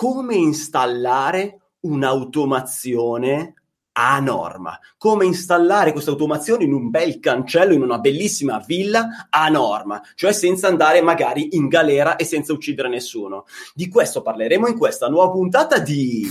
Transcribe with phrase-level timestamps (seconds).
[0.00, 3.52] come installare un'automazione
[3.92, 4.78] a norma.
[4.96, 10.32] Come installare questa automazione in un bel cancello, in una bellissima villa a norma, cioè
[10.32, 13.44] senza andare magari in galera e senza uccidere nessuno.
[13.74, 16.26] Di questo parleremo in questa nuova puntata di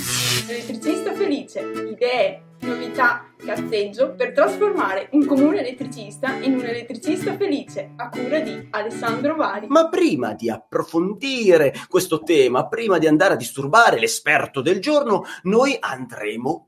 [0.47, 1.59] Elettricista felice,
[1.91, 8.67] idee, novità, cazzeggio per trasformare un comune elettricista in un elettricista felice a cura di
[8.71, 9.67] Alessandro Vari.
[9.67, 15.77] Ma prima di approfondire questo tema, prima di andare a disturbare l'esperto del giorno, noi
[15.79, 16.67] andremo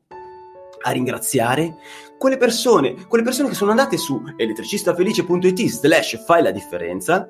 [0.84, 1.76] a ringraziare
[2.18, 7.30] quelle persone, quelle persone che sono andate su elettricistafelice.it slash fai la differenza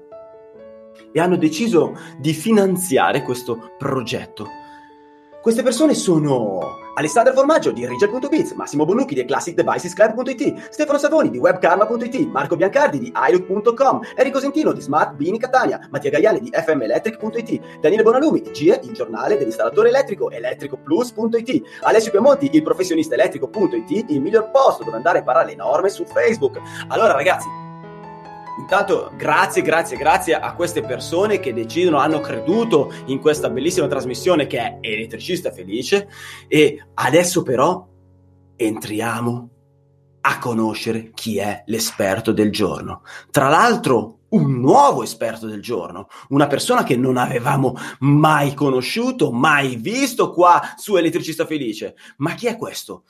[1.12, 4.48] e hanno deciso di finanziare questo progetto.
[5.41, 12.27] Queste persone sono Alessandro Formaggio di Rigel.biz, Massimo Bonucchi di ClassicDevicesClub.it, Stefano Savoni di WebKarma.it,
[12.27, 18.03] Marco Biancardi di iLook.com, Enrico Sentino di Smart Bini Catania, Mattia Gaiani di FMElectric.it, Daniele
[18.03, 24.51] Bonalumi di GIE, il giornale dell'installatore elettrico, ElettricoPlus.it, Alessio Piamonti, il professionista elettrico.it, il miglior
[24.51, 26.59] posto dove andare a imparare le norme su Facebook.
[26.89, 27.48] Allora ragazzi,
[28.62, 34.45] Intanto grazie, grazie, grazie a queste persone che decidono, hanno creduto in questa bellissima trasmissione
[34.45, 36.07] che è Elettricista Felice
[36.48, 37.85] e adesso però
[38.55, 39.49] entriamo
[40.21, 43.01] a conoscere chi è l'esperto del giorno.
[43.32, 49.76] Tra l'altro un nuovo esperto del giorno, una persona che non avevamo mai conosciuto, mai
[49.76, 51.95] visto qua su Elettricista Felice.
[52.17, 53.04] Ma chi è questo?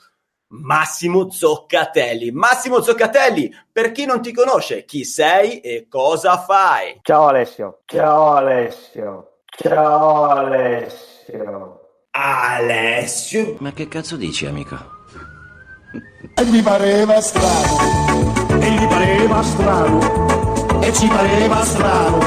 [0.52, 2.30] Massimo Zoccatelli.
[2.30, 6.98] Massimo Zoccatelli, per chi non ti conosce, chi sei e cosa fai?
[7.02, 7.80] Ciao Alessio.
[7.86, 9.38] Ciao Alessio.
[9.46, 11.80] Ciao Alessio.
[12.10, 13.56] Alessio?
[13.60, 14.76] Ma che cazzo dici, amico?
[16.34, 22.18] E gli pareva strano, e gli pareva strano, e ci pareva strano,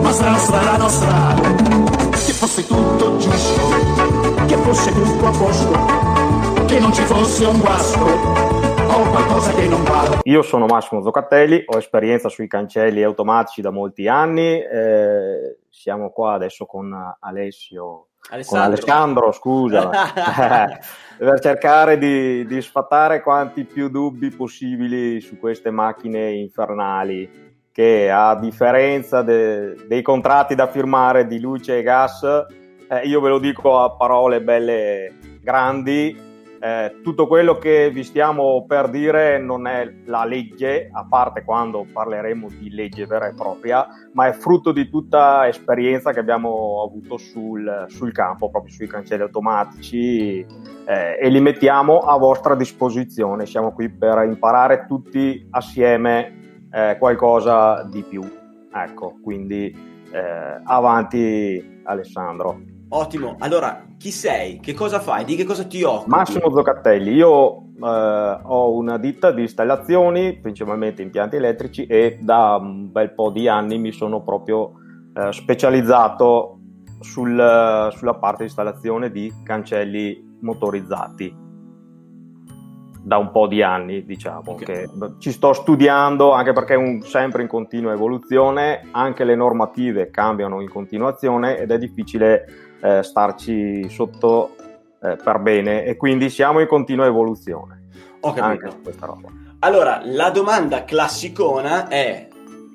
[0.00, 6.15] ma strano, strano, strano, che fosse tutto giusto, che fosse tutto a posto
[6.66, 10.20] che non ci fosse un guasto o qualcosa che non va.
[10.24, 16.32] Io sono Massimo Zoccatelli, ho esperienza sui cancelli automatici da molti anni, eh, siamo qua
[16.32, 18.08] adesso con Alessio.
[18.30, 18.48] Alessandro.
[18.48, 19.90] Con Alessandro, scusa,
[21.16, 28.34] per cercare di, di sfatare quanti più dubbi possibili su queste macchine infernali che a
[28.34, 32.24] differenza de, dei contratti da firmare di luce e gas,
[32.88, 35.12] eh, io ve lo dico a parole belle
[35.42, 36.25] grandi,
[36.66, 41.86] eh, tutto quello che vi stiamo per dire non è la legge, a parte quando
[41.92, 47.18] parleremo di legge vera e propria, ma è frutto di tutta esperienza che abbiamo avuto
[47.18, 50.44] sul, sul campo, proprio sui cancelli automatici
[50.84, 53.46] eh, e li mettiamo a vostra disposizione.
[53.46, 58.22] Siamo qui per imparare tutti assieme eh, qualcosa di più.
[58.72, 59.72] Ecco, quindi
[60.10, 62.75] eh, avanti Alessandro.
[62.88, 64.60] Ottimo, allora chi sei?
[64.60, 65.24] Che cosa fai?
[65.24, 66.08] Di che cosa ti occupi?
[66.10, 72.92] Massimo Zoccatelli, io eh, ho una ditta di installazioni, principalmente impianti elettrici e da un
[72.92, 74.74] bel po' di anni mi sono proprio
[75.14, 76.60] eh, specializzato
[77.00, 81.44] sul, sulla parte di installazione di cancelli motorizzati
[83.06, 84.64] da un po' di anni, diciamo, okay.
[84.64, 90.10] che ci sto studiando anche perché è un, sempre in continua evoluzione, anche le normative
[90.10, 94.54] cambiano in continuazione ed è difficile eh, starci sotto
[95.02, 97.88] eh, per bene e quindi siamo in continua evoluzione.
[98.20, 98.66] Ho capito.
[98.66, 99.28] Anche questa roba.
[99.60, 102.28] Allora, la domanda classicona è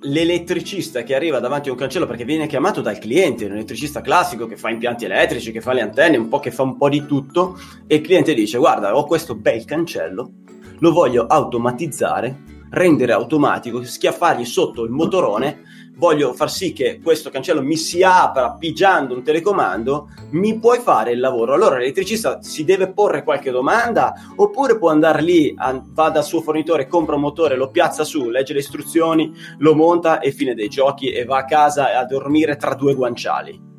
[0.03, 4.47] l'elettricista che arriva davanti a un cancello perché viene chiamato dal cliente, un elettricista classico
[4.47, 7.05] che fa impianti elettrici, che fa le antenne, un po' che fa un po' di
[7.05, 10.31] tutto e il cliente dice "Guarda, ho questo bel cancello,
[10.79, 15.61] lo voglio automatizzare, rendere automatico, schiaffargli sotto il motorone
[15.95, 21.11] voglio far sì che questo cancello mi si apra pigiando un telecomando, mi puoi fare
[21.11, 21.53] il lavoro.
[21.53, 26.87] Allora l'elettricista si deve porre qualche domanda oppure può andare lì, va dal suo fornitore,
[26.87, 31.11] compra un motore, lo piazza su, legge le istruzioni, lo monta e fine dei giochi
[31.11, 33.69] e va a casa a dormire tra due guanciali.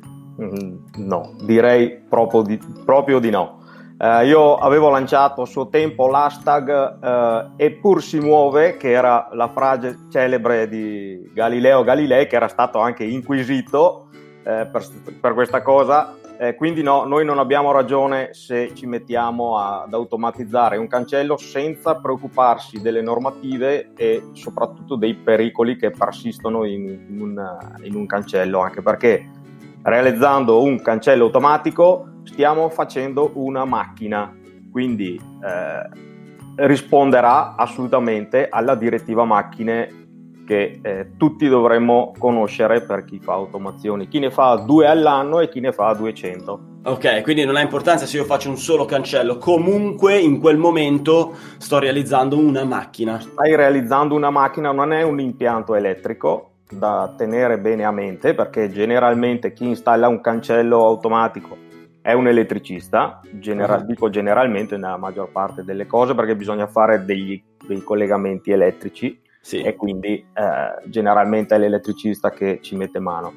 [0.41, 3.61] Mm, no, direi proprio di, proprio di no.
[4.03, 9.47] Eh, io avevo lanciato a suo tempo l'hashtag eh, Eppur si muove, che era la
[9.47, 14.09] frase celebre di Galileo Galilei, che era stato anche inquisito
[14.43, 14.85] eh, per,
[15.21, 16.17] per, questa cosa.
[16.37, 21.37] Eh, quindi no, noi non abbiamo ragione se ci mettiamo a, ad automatizzare un cancello
[21.37, 28.05] senza preoccuparsi delle normative e soprattutto dei pericoli che persistono in, in, un, in un
[28.05, 29.29] cancello, anche perché
[29.81, 34.35] realizzando un cancello automatico stiamo facendo una macchina,
[34.71, 35.89] quindi eh,
[36.55, 40.01] risponderà assolutamente alla direttiva macchine
[40.45, 45.49] che eh, tutti dovremmo conoscere per chi fa automazioni, chi ne fa due all'anno e
[45.49, 46.71] chi ne fa 200.
[46.85, 51.33] Ok, quindi non ha importanza se io faccio un solo cancello, comunque in quel momento
[51.57, 53.19] sto realizzando una macchina.
[53.19, 58.69] Stai realizzando una macchina, non è un impianto elettrico da tenere bene a mente perché
[58.69, 61.71] generalmente chi installa un cancello automatico
[62.03, 63.85] è un elettricista, genera- uh-huh.
[63.85, 69.61] dico generalmente nella maggior parte delle cose perché bisogna fare degli, dei collegamenti elettrici sì.
[69.61, 73.31] e quindi eh, generalmente è l'elettricista che ci mette mano.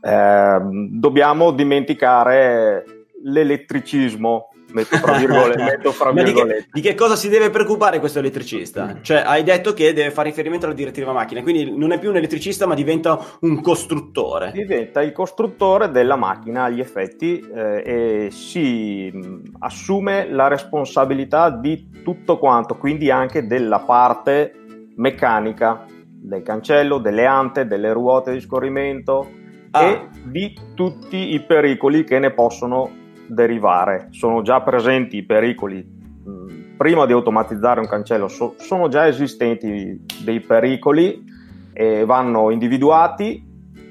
[0.00, 0.60] Eh,
[0.90, 2.84] dobbiamo dimenticare
[3.24, 6.12] l'elettricismo metto fra virgolette, metto fra.
[6.12, 8.86] Di, che, di, che, cosa si deve preoccupare questo elettricista?
[8.86, 9.02] Mm.
[9.02, 12.16] Cioè, hai detto che deve fare riferimento alla direttiva macchina, quindi non è più un
[12.16, 14.50] elettricista, ma diventa un costruttore.
[14.52, 22.02] Diventa il costruttore della macchina agli effetti eh, e si mm, assume la responsabilità di
[22.02, 24.52] tutto quanto, quindi anche della parte
[24.96, 25.84] meccanica
[26.20, 29.26] del cancello, delle ante, delle ruote di scorrimento
[29.70, 29.82] ah.
[29.82, 34.08] e di tutti i pericoli che ne possono derivare.
[34.10, 40.04] Sono già presenti i pericoli mh, prima di automatizzare un cancello, so, sono già esistenti
[40.22, 41.24] dei pericoli
[41.72, 43.44] e vanno individuati,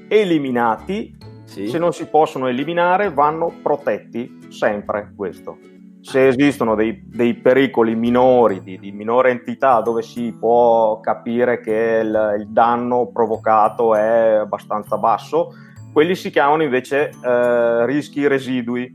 [0.08, 1.16] eliminati.
[1.44, 1.68] Sì.
[1.68, 5.58] Se non si possono eliminare, vanno protetti sempre questo.
[6.00, 12.00] Se esistono dei, dei pericoli minori, di, di, minore entità, dove si può capire che
[12.02, 15.52] il, il danno provocato è abbastanza basso,
[15.92, 18.90] quelli si chiamano invece eh, rischi residui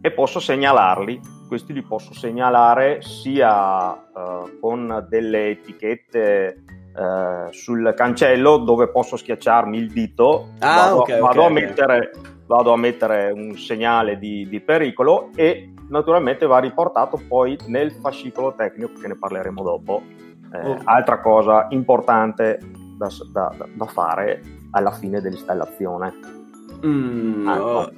[0.00, 1.20] e posso segnalarli.
[1.48, 6.64] Questi li posso segnalare sia eh, con delle etichette
[6.96, 12.10] eh, sul cancello dove posso schiacciarmi il dito, ah, vado, okay, vado, okay, a mettere,
[12.46, 18.54] vado, a mettere, un segnale di, di, pericolo e naturalmente va riportato poi nel fascicolo
[18.54, 20.02] tecnico che ne parleremo dopo.
[20.52, 20.80] Eh, oh.
[20.84, 22.58] Altra cosa importante
[22.96, 24.42] da, da, da, fare
[24.72, 26.12] alla fine dell'installazione.
[26.84, 27.62] Mm, ecco.
[27.62, 27.90] ho,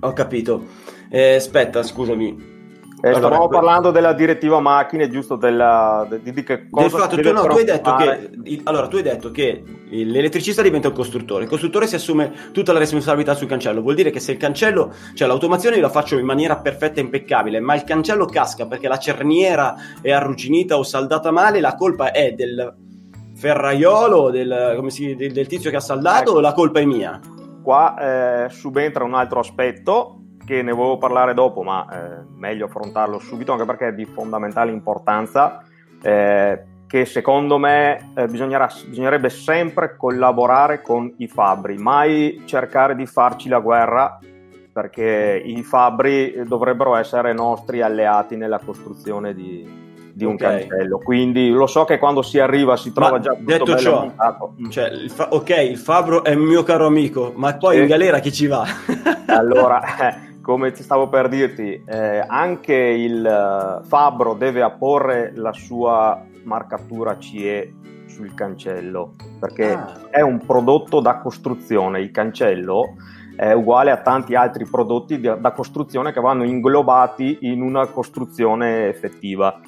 [0.00, 0.64] ho capito.
[1.10, 2.58] Eh, aspetta, scusami.
[3.02, 5.36] Eh, allora, stavamo parlando della direttiva macchine, giusto?
[5.36, 8.30] Della, di, di che cosa fatto, tu, no, tu, hai detto che,
[8.64, 12.78] allora, tu hai detto che l'elettricista diventa il costruttore, il costruttore si assume tutta la
[12.78, 13.80] responsabilità sul cancello.
[13.80, 17.04] Vuol dire che se il cancello, cioè l'automazione io la faccio in maniera perfetta e
[17.04, 22.12] impeccabile, ma il cancello casca perché la cerniera è arrugginita o saldata male, la colpa
[22.12, 22.74] è del
[23.34, 26.32] ferraiolo, del, si, del, del tizio che ha saldato ecco.
[26.32, 27.18] o la colpa è mia?
[27.62, 30.19] Qua eh, subentra un altro aspetto
[30.50, 34.72] che ne volevo parlare dopo, ma eh, meglio affrontarlo subito, anche perché è di fondamentale
[34.72, 35.62] importanza,
[36.02, 43.48] eh, che secondo me eh, bisognerebbe sempre collaborare con i fabbri, mai cercare di farci
[43.48, 44.18] la guerra,
[44.72, 49.64] perché i fabbri dovrebbero essere nostri alleati nella costruzione di,
[50.12, 50.66] di un okay.
[50.66, 50.98] cancello.
[50.98, 54.54] Quindi lo so che quando si arriva si trova ma già tutto detto ciò, montato.
[54.68, 57.82] Cioè, il fa- ok, il fabbro è mio caro amico, ma poi sì.
[57.82, 58.64] in galera chi ci va?
[59.26, 59.80] allora,
[60.10, 66.24] eh, come ti stavo per dirti, eh, anche il uh, Fabbro deve apporre la sua
[66.44, 67.74] marcatura CE
[68.06, 70.08] sul cancello perché ah.
[70.10, 72.00] è un prodotto da costruzione.
[72.00, 72.96] Il cancello
[73.36, 79.60] è uguale a tanti altri prodotti da costruzione che vanno inglobati in una costruzione effettiva.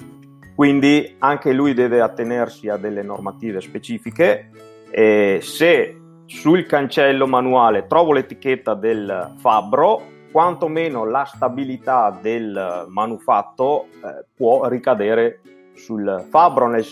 [0.54, 4.50] Quindi anche lui deve attenersi a delle normative specifiche
[4.90, 5.96] e se
[6.26, 15.40] sul cancello manuale trovo l'etichetta del Fabbro quantomeno la stabilità del manufatto eh, può ricadere
[15.74, 16.84] sul fabbro nel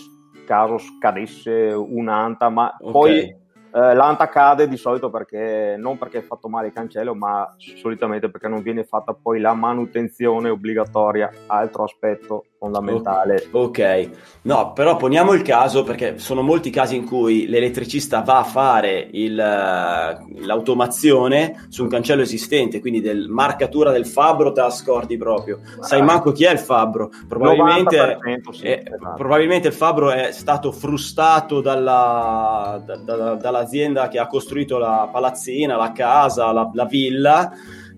[0.45, 2.91] caso scadesse un'anta, ma okay.
[2.91, 7.53] poi eh, l'anta cade di solito perché non perché è fatto male il cancello, ma
[7.57, 13.47] solitamente perché non viene fatta poi la manutenzione obbligatoria, altro aspetto fondamentale.
[13.49, 14.09] Ok,
[14.43, 19.09] no, però poniamo il caso perché sono molti casi in cui l'elettricista va a fare
[19.13, 25.17] il, uh, l'automazione su un cancello esistente, quindi del marcatura del fabbro te la scordi
[25.17, 25.59] proprio.
[25.79, 25.83] Ah.
[25.85, 27.09] Sai manco chi è il fabbro?
[27.27, 28.19] Probabilmente,
[28.51, 29.15] sì, è, esatto.
[29.15, 35.77] probabilmente il fabbro è stato frustato dalla, da, da, dall'azienda che ha costruito la palazzina,
[35.77, 37.51] la casa, la, la villa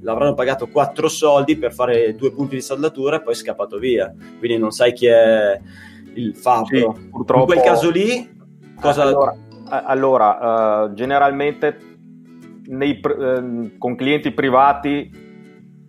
[0.03, 4.13] l'avranno pagato quattro soldi per fare due punti di saldatura e poi è scappato via.
[4.37, 5.59] Quindi non sai chi è
[6.13, 6.93] il fabbro.
[6.95, 7.53] Sì, purtroppo...
[7.53, 8.29] In quel caso lì,
[8.79, 9.03] cosa...
[9.03, 9.35] Allora,
[9.69, 11.77] allora uh, generalmente
[12.65, 15.21] nei, uh, con clienti privati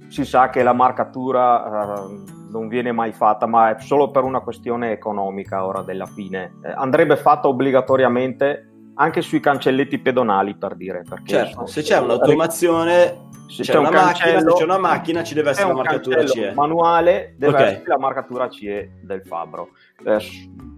[0.08, 4.40] si sa che la marcatura uh, non viene mai fatta, ma è solo per una
[4.40, 6.54] questione economica ora della fine.
[6.62, 11.02] Eh, andrebbe fatta obbligatoriamente anche sui cancelletti pedonali per dire.
[11.24, 15.50] certo, se c'è un'automazione se c'è, c'è, una macchina, se c'è una macchina ci deve
[15.50, 16.52] essere la marcatura CE.
[16.54, 17.66] manuale deve okay.
[17.66, 19.70] essere la marcatura CE del Fabbro.
[20.04, 20.18] Eh,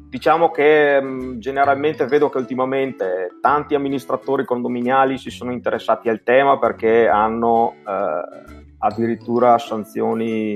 [0.09, 6.23] diciamo che mh, mm, generalmente vedo che ultimamente tanti amministratori condominiali si sono interessati al
[6.23, 10.55] tema perché hanno eh, addirittura sanzioni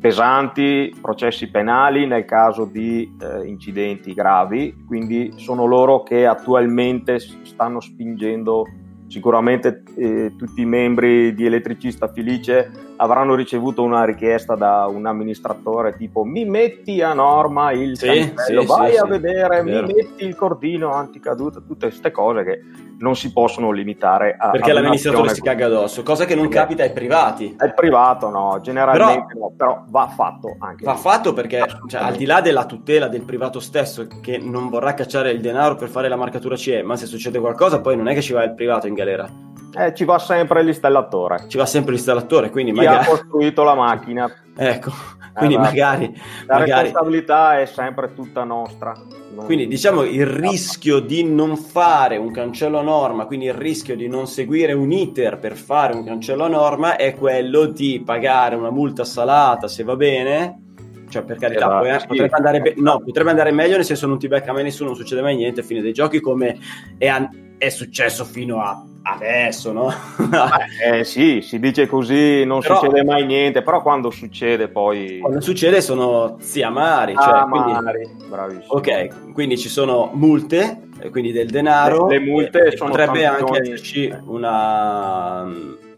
[0.00, 7.80] pesanti, processi penali nel caso di eh, incidenti gravi, quindi sono loro che attualmente stanno
[7.80, 8.64] spingendo
[9.10, 15.96] sicuramente eh, tutti i membri di Elettricista Felice avranno ricevuto una richiesta da un amministratore
[15.96, 20.24] tipo mi metti a norma il sì, cancello, sì, vai sì, a vedere, mi metti
[20.24, 22.60] il cordino anticaduto, tutte queste cose che
[22.98, 24.50] non si possono limitare a...
[24.50, 27.56] Perché l'amministratore si caga addosso, cosa che non perché capita ai privati.
[27.58, 30.84] È privato no, generalmente però, no, però va fatto anche.
[30.84, 34.92] Va fatto perché cioè, al di là della tutela del privato stesso che non vorrà
[34.92, 38.12] cacciare il denaro per fare la marcatura CE, ma se succede qualcosa poi non è
[38.12, 39.26] che ci va il privato in galera.
[39.72, 41.44] Eh, ci va sempre l'installatore.
[41.46, 43.04] Ci va sempre l'installatore, quindi Chi magari...
[43.04, 44.32] ha costruito la macchina.
[44.56, 44.90] ecco,
[45.34, 46.20] quindi eh, magari...
[46.46, 46.82] La magari...
[46.82, 48.92] responsabilità è sempre tutta nostra.
[49.34, 49.44] Non...
[49.44, 54.08] Quindi diciamo il rischio di non fare un cancello a norma, quindi il rischio di
[54.08, 58.70] non seguire un iter per fare un cancello a norma è quello di pagare una
[58.70, 60.64] multa salata se va bene
[61.10, 62.06] cioè per carità esatto, poi, eh, sì.
[62.06, 64.98] potrebbe, andare be- no, potrebbe andare meglio nel senso non ti becca mai nessuno non
[64.98, 66.56] succede mai niente fine dei giochi come
[66.96, 69.92] è, an- è successo fino a adesso, no?
[70.82, 75.18] eh, sì, si dice così, non però, succede mai niente, però quando succede poi...
[75.20, 78.26] Quando succede sono zia amari, cioè, ah, quindi...
[78.28, 78.72] bravissimo.
[78.72, 82.08] Ok, quindi ci sono multe, quindi del denaro.
[82.08, 85.46] Le, le multe sono Potrebbe anche esserci una,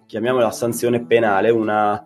[0.04, 2.02] chiamiamola sanzione penale, una...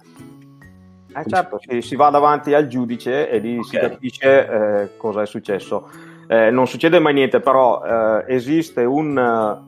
[1.17, 3.65] Eh certo, si, si, va davanti al giudice e lì okay.
[3.65, 5.89] si capisce eh, cosa è successo.
[6.29, 9.65] Eh, non succede mai niente, però eh, esiste un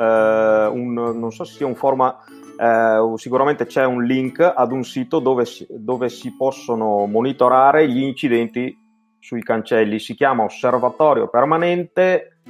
[0.00, 2.16] eh, un, non so se sia un format,
[2.58, 8.02] eh, sicuramente c'è un link ad un sito dove si, dove si possono monitorare gli
[8.02, 8.76] incidenti
[9.18, 12.40] sui cancelli, si chiama Osservatorio Permanente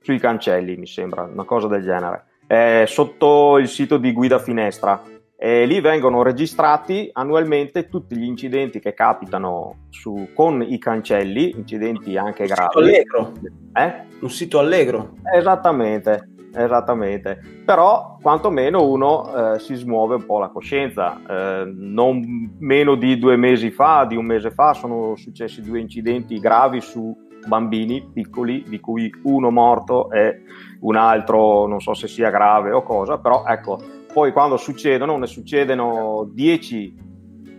[0.00, 2.24] sui cancelli, mi sembra, una cosa del genere.
[2.46, 5.02] È sotto il sito di Guida Finestra
[5.40, 12.16] e lì vengono registrati annualmente tutti gli incidenti che capitano su, con i cancelli, incidenti
[12.16, 12.70] anche un gravi.
[12.72, 13.32] Sito allegro.
[13.72, 13.94] Eh?
[14.18, 15.12] Un sito allegro.
[15.32, 16.30] Esattamente.
[16.50, 21.20] Esattamente, però quantomeno uno eh, si smuove un po' la coscienza.
[21.28, 26.40] Eh, non meno di due mesi fa, di un mese fa, sono successi due incidenti
[26.40, 27.14] gravi su
[27.46, 30.42] bambini piccoli, di cui uno morto e
[30.80, 33.78] un altro non so se sia grave o cosa, però ecco,
[34.18, 36.92] poi quando succedono, ne succedono dieci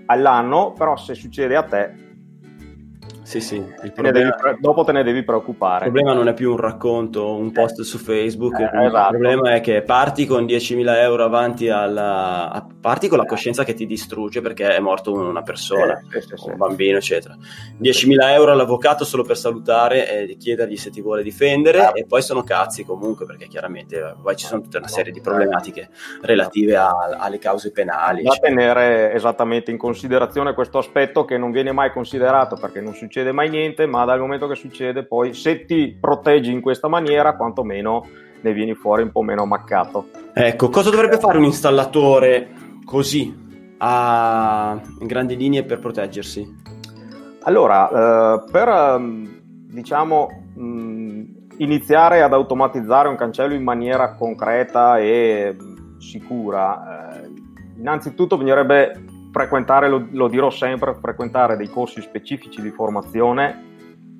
[0.07, 2.08] all'anno, però se succede a te
[3.29, 3.63] sì, sì.
[3.93, 4.11] Problema...
[4.11, 5.85] Devi, dopo te ne devi preoccupare.
[5.85, 8.59] Il problema non è più un racconto, un post su Facebook.
[8.59, 9.13] Eh, esatto.
[9.13, 12.65] Il problema è che parti con 10.000 euro avanti alla.
[12.81, 16.49] Parti con la coscienza che ti distrugge perché è morto una persona, eh, sì, sì,
[16.49, 17.37] un bambino, eccetera.
[17.79, 21.99] 10.000 euro all'avvocato solo per salutare e chiedergli se ti vuole difendere, eh.
[21.99, 25.89] e poi sono cazzi comunque perché chiaramente poi ci sono tutta una serie di problematiche
[26.21, 28.23] relative a, alle cause penali.
[28.23, 33.18] Da tenere esattamente in considerazione questo aspetto che non viene mai considerato perché non succede
[33.19, 37.35] succede mai niente, ma dal momento che succede, poi se ti proteggi in questa maniera,
[37.35, 38.05] quantomeno
[38.41, 40.07] ne vieni fuori un po' meno ammaccato.
[40.33, 42.49] Ecco, cosa dovrebbe fare un installatore
[42.85, 44.79] così, a...
[45.01, 46.47] in grandi linee, per proteggersi?
[47.41, 51.21] Allora, eh, per ehm, diciamo mh,
[51.57, 55.57] iniziare ad automatizzare un cancello in maniera concreta e
[55.97, 57.29] sicura, eh,
[57.77, 63.67] innanzitutto bisognerebbe frequentare, lo, lo, dirò sempre, frequentare dei corsi specifici di formazione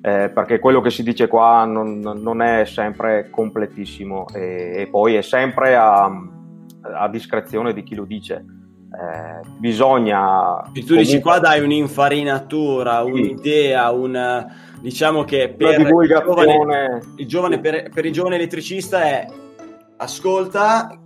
[0.02, 5.14] eh, perché quello che si dice qua non, non è sempre completissimo e, e poi
[5.16, 6.10] è sempre a,
[6.94, 8.44] a, discrezione di chi lo dice.
[8.92, 10.62] Eh, bisogna.
[10.72, 10.96] E tu comunque...
[10.96, 13.10] dici qua dai un'infarinatura, sì.
[13.10, 14.46] un'idea, un
[14.80, 19.26] diciamo che per il giovane, il giovane per, per il giovane elettricista è
[19.98, 20.98] ascolta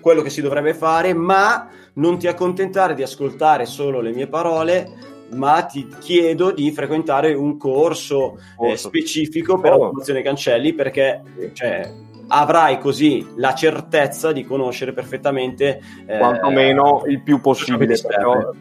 [0.00, 5.14] quello che si dovrebbe fare, ma non ti accontentare di ascoltare solo le mie parole,
[5.30, 9.84] ma ti chiedo di frequentare un corso eh, specifico per oh.
[9.84, 11.22] automazione cancelli perché
[11.52, 11.92] cioè,
[12.28, 17.96] avrai così la certezza di conoscere perfettamente eh, quantomeno il più possibile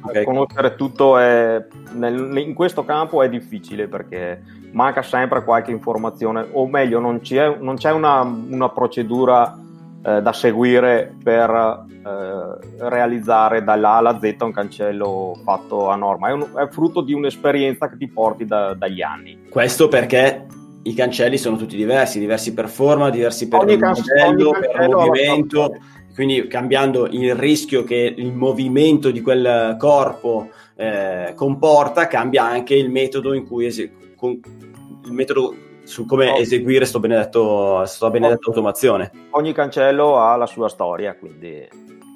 [0.02, 0.24] okay.
[0.24, 1.64] conoscere tutto è,
[1.94, 7.58] nel, in questo campo è difficile perché manca sempre qualche informazione o meglio non c'è,
[7.60, 9.60] non c'è una, una procedura
[10.06, 16.28] eh, da seguire per eh, realizzare dall'A alla Z un cancello fatto a norma.
[16.28, 19.48] È, un, è frutto di un'esperienza che ti porti da, dagli anni.
[19.50, 20.46] Questo perché
[20.84, 25.76] i cancelli sono tutti diversi, diversi per forma, diversi per ogni modello, per movimento,
[26.14, 32.92] quindi cambiando il rischio che il movimento di quel corpo eh, comporta, cambia anche il
[32.92, 35.56] metodo in cui ese- il metodo
[35.86, 36.38] su come oh.
[36.38, 38.50] eseguire sto benedetto, sto benedetta oh.
[38.50, 39.12] automazione.
[39.32, 41.66] Ogni cancello ha la sua storia, quindi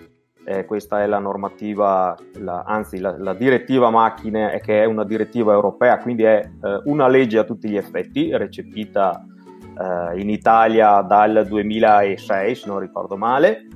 [0.43, 5.51] eh, questa è la normativa, la, anzi la, la, direttiva macchine, che è una direttiva
[5.53, 9.23] europea, quindi è eh, una legge a tutti gli effetti, recepita
[9.81, 13.67] eh, in Italia dal 2006, se non ricordo male.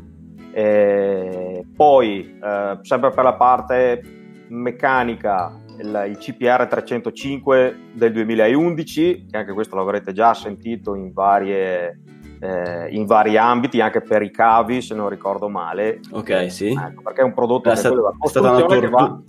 [1.75, 4.01] poi, eh, sempre per la parte
[4.47, 11.99] meccanica, il, il, CPR 305 del 2011, che anche questo l'avrete già sentito in, varie,
[12.39, 15.99] eh, in vari ambiti, anche per i cavi, se non ricordo male.
[16.11, 16.67] Ok, sì.
[16.67, 19.23] Ecco, perché è un prodotto è, sta- è stata una, tor-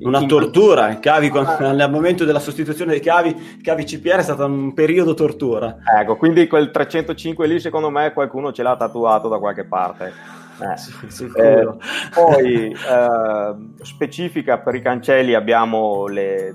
[0.00, 0.90] una tortura.
[0.90, 1.56] I cavi, ah.
[1.68, 5.78] al momento della sostituzione dei cavi, cavi CPR è stato un periodo tortura.
[6.00, 10.12] Ecco, quindi quel 305 lì, secondo me, qualcuno ce l'ha tatuato da qualche parte.
[10.60, 11.76] Eh, eh,
[12.12, 16.52] poi eh, specifica per i cancelli abbiamo le,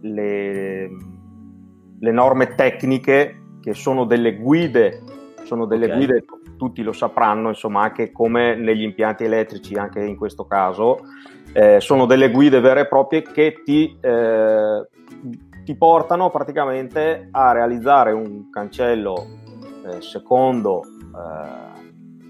[0.00, 0.88] le,
[2.00, 5.02] le, norme tecniche che sono delle guide,
[5.44, 5.96] sono delle okay.
[5.96, 6.24] guide,
[6.56, 10.98] tutti lo sapranno, insomma, anche come negli impianti elettrici, anche in questo caso,
[11.52, 14.88] eh, sono delle guide vere e proprie che ti, eh,
[15.64, 19.26] ti portano praticamente a realizzare un cancello
[19.86, 20.82] eh, secondo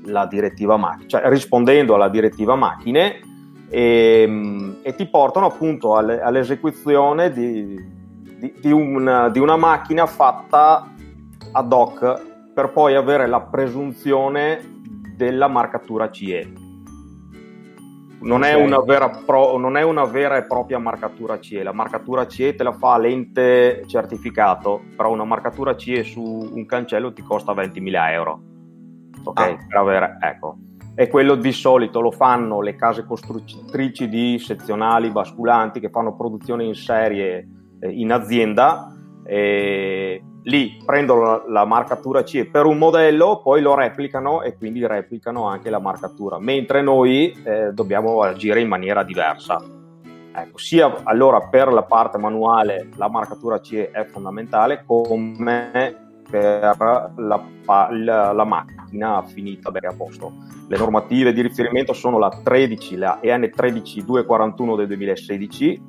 [0.06, 3.20] la direttiva macchine, cioè rispondendo alla direttiva macchine
[3.68, 7.74] e, ehm, e ti portano appunto alle, all'esecuzione di,
[8.38, 10.92] di, di, un, di una macchina fatta
[11.52, 14.60] ad hoc per poi avere la presunzione
[15.16, 16.61] della marcatura CE.
[18.22, 18.54] Non è,
[19.24, 22.96] pro, non è, una vera e propria marcatura CE, la marcatura CE te la fa
[22.98, 28.40] l'ente certificato, però una marcatura CE su un cancello ti costa 20.000 euro
[29.24, 29.40] ok?
[29.40, 29.56] Ah.
[29.68, 30.56] Per avere, ecco.
[30.94, 36.64] E quello di solito lo fanno le case costruttrici di sezionali basculanti che fanno produzione
[36.64, 37.48] in serie
[37.80, 38.94] eh, in azienda.
[39.24, 45.46] E lì prendono la, marcatura CE per un modello, poi lo replicano e quindi replicano
[45.46, 49.62] anche la marcatura, mentre noi eh, dobbiamo agire in maniera diversa.
[50.34, 57.42] Ecco, sia allora per la parte manuale la marcatura CE è fondamentale, come per la,
[57.90, 60.32] la, la macchina finita bene a posto.
[60.68, 65.82] Le normative di riferimento sono la 13, la EN 13241 del 2016,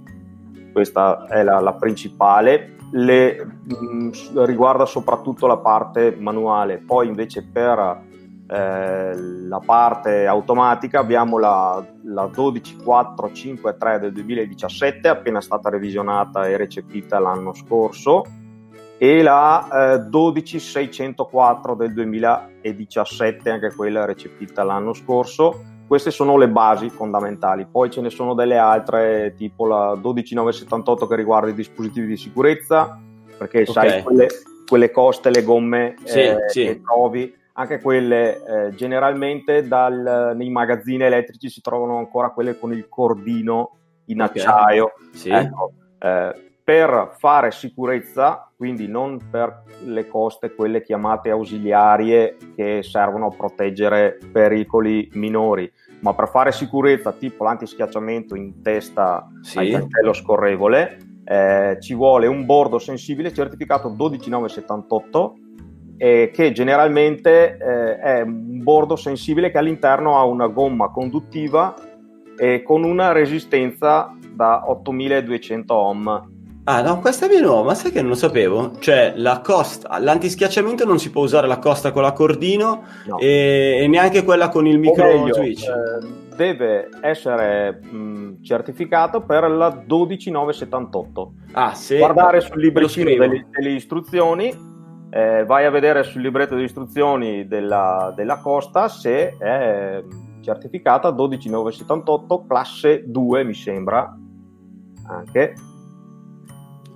[0.74, 8.02] questa è la, la principale, le, mh, riguarda soprattutto la parte manuale, poi invece per
[8.48, 17.18] eh, la parte automatica abbiamo la, la 12453 del 2017, appena stata revisionata e recepita
[17.20, 18.24] l'anno scorso,
[18.98, 25.72] e la eh, 12604 del 2017, anche quella recepita l'anno scorso.
[25.94, 31.16] Queste sono le basi fondamentali, poi ce ne sono delle altre, tipo la 12978 che
[31.16, 33.00] riguarda i dispositivi di sicurezza,
[33.38, 33.72] perché okay.
[33.72, 34.28] sai, quelle,
[34.68, 36.64] quelle, coste, le gomme sì, eh, sì.
[36.64, 42.74] che trovi, anche quelle eh, generalmente dal, nei magazzini elettrici si trovano ancora quelle con
[42.74, 43.76] il cordino
[44.06, 44.42] in okay.
[44.42, 44.94] acciaio.
[45.12, 45.30] Sì.
[45.30, 53.28] Ecco, eh, per fare sicurezza, quindi non per le coste, quelle chiamate ausiliarie che servono
[53.28, 55.70] a proteggere pericoli minori,
[56.04, 59.58] ma per fare sicurezza tipo l'antischiacciamento in testa sì.
[59.60, 65.36] al cartello scorrevole, eh, ci vuole un bordo sensibile certificato 12978
[65.96, 71.74] eh, che generalmente eh, è un bordo sensibile che all'interno ha una gomma conduttiva
[72.64, 76.33] con una resistenza da 8200 ohm
[76.66, 78.72] Ah, no, questa è nuova, ma sai che non lo sapevo?
[78.80, 83.18] Cioè, la costa, l'antischiacciamento non si può usare la costa con l'accordino no.
[83.18, 85.68] e, e, neanche quella con il micro meglio, switch.
[85.68, 91.34] Eh, deve essere mh, certificato per la 12978.
[91.52, 91.98] Ah, sì.
[91.98, 94.56] Guardare sul librettino delle, delle, istruzioni,
[95.10, 100.02] eh, vai a vedere sul libretto di istruzioni della, della costa se è
[100.40, 104.18] certificata 12978 classe 2, mi sembra,
[105.08, 105.56] anche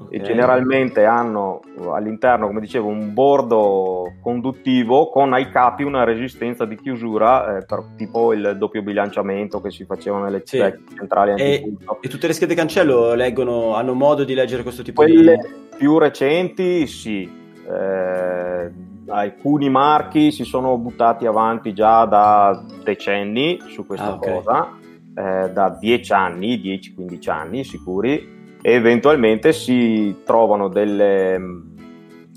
[0.07, 0.19] Okay.
[0.19, 1.59] E generalmente hanno
[1.91, 7.83] all'interno, come dicevo, un bordo conduttivo con ai capi una resistenza di chiusura, eh, per,
[7.97, 10.57] tipo il doppio bilanciamento che si faceva nelle sì.
[10.95, 15.37] centrali e, e, tutte le schede cancello leggono, hanno modo di leggere questo tipo Quelle
[15.37, 15.77] di...
[15.77, 17.29] più recenti, sì.
[17.69, 18.71] Eh,
[19.09, 24.33] alcuni marchi si sono buttati avanti già da decenni su questa ah, okay.
[24.33, 24.77] cosa,
[25.15, 28.35] eh, da 10 anni, 10-15 anni sicuri
[28.67, 31.35] e eventualmente si trovano delle,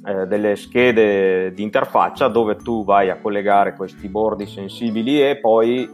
[0.07, 5.91] eh, delle schede di interfaccia dove tu vai a collegare questi bordi sensibili e poi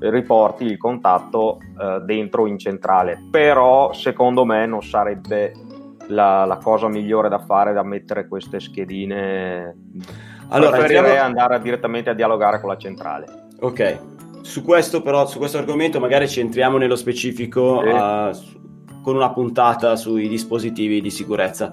[0.00, 3.28] riporti il contatto eh, dentro in centrale.
[3.30, 5.52] Però secondo me non sarebbe
[6.08, 9.72] la, la, cosa migliore da fare da mettere queste schedine.
[10.48, 13.26] Allora, preferirei andare direttamente a dialogare con la centrale.
[13.60, 13.98] Ok,
[14.40, 17.88] su questo però, su questo argomento magari ci entriamo nello specifico sì.
[17.88, 18.56] uh,
[19.06, 21.70] con una puntata sui dispositivi di sicurezza.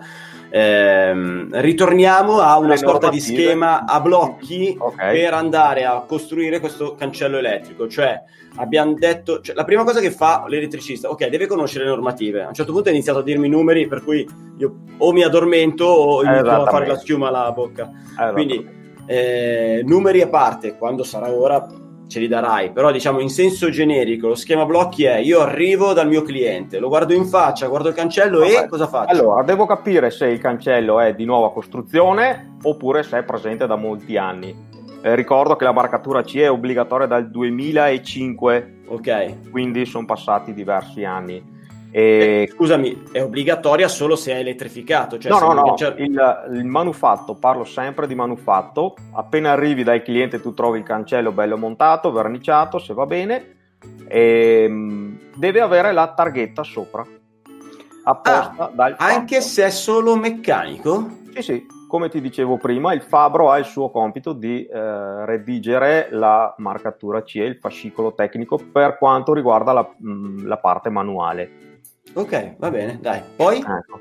[0.51, 5.19] Eh, ritorniamo a una sorta di schema a blocchi okay.
[5.19, 8.21] per andare a costruire questo cancello elettrico, cioè
[8.57, 12.43] abbiamo detto, cioè, la prima cosa che fa l'elettricista, ok, deve conoscere le normative.
[12.43, 15.23] A un certo punto ha iniziato a dirmi i numeri, per cui io o mi
[15.23, 17.89] addormento o inizio a fare la schiuma alla bocca.
[18.31, 18.63] Quindi,
[19.07, 21.67] eh, numeri a parte, quando sarà ora
[22.13, 26.07] ce li darai, però diciamo in senso generico lo schema blocchi è io arrivo dal
[26.07, 28.65] mio cliente, lo guardo in faccia, guardo il cancello Vabbè.
[28.65, 29.11] e cosa faccio?
[29.11, 33.75] Allora, devo capire se il cancello è di nuova costruzione oppure se è presente da
[33.75, 34.55] molti anni.
[35.01, 41.03] Eh, ricordo che la marcatura C è obbligatoria dal 2005, ok, quindi sono passati diversi
[41.03, 41.52] anni.
[41.95, 42.47] E...
[42.49, 45.19] Eh, scusami, è obbligatoria solo se è elettrificato?
[45.19, 50.41] Cioè no, no, no, il, il, manufatto, parlo sempre di manufatto, appena arrivi dal cliente
[50.41, 53.77] tu trovi il cancello bello montato, verniciato, se va bene,
[54.07, 57.05] e ehm, deve avere la targhetta sopra,
[58.05, 59.47] apposta ah, dal Anche fatto.
[59.47, 61.21] se è solo meccanico?
[61.35, 66.07] Sì, sì, come ti dicevo prima, il fabbro ha il suo compito di eh, redigere
[66.09, 71.71] la marcatura CE, il fascicolo tecnico, per quanto riguarda la, mh, mm, la parte manuale
[72.13, 73.21] Ok, va bene, dai.
[73.35, 73.57] Poi?
[73.57, 73.99] Ecco.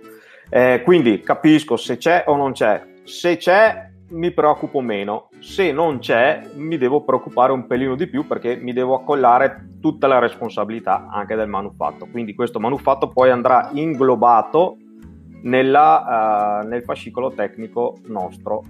[0.50, 2.82] Eh, quindi capisco se c'è o non c'è.
[3.04, 8.26] Se c'è mi preoccupo meno, se non c'è mi devo preoccupare un pelino di più
[8.26, 12.06] perché mi devo accollare tutta la responsabilità anche del manufatto.
[12.10, 14.76] Quindi questo manufatto poi andrà inglobato
[15.42, 18.62] nella, uh, nel fascicolo tecnico nostro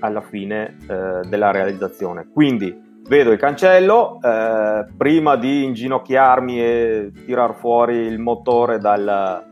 [0.00, 2.28] alla fine uh, della realizzazione.
[2.32, 9.44] Quindi vedo il cancello, eh, prima di inginocchiarmi e tirar fuori il motore dal,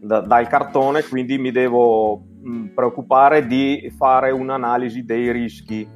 [0.00, 5.88] da, dal cartone, quindi mi devo mh, mm, preoccupare di fare un'analisi dei rischi.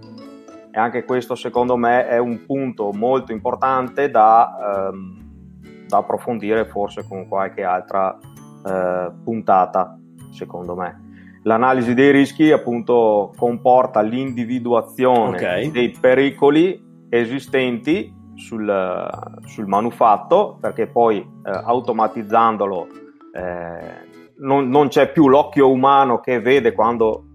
[0.71, 7.07] E anche questo secondo me è un punto molto importante da, ehm, da approfondire forse
[7.07, 8.19] con qualche altra
[8.67, 9.97] eh, puntata,
[10.31, 11.03] secondo me.
[11.43, 15.71] L'analisi dei rischi appunto comporta l'individuazione okay.
[15.71, 16.84] dei pericoli
[17.19, 19.09] esistenti sul,
[19.45, 22.87] sul manufatto perché poi eh, automatizzandolo
[23.33, 27.27] eh, non, non, c'è più l'occhio umano che vede quando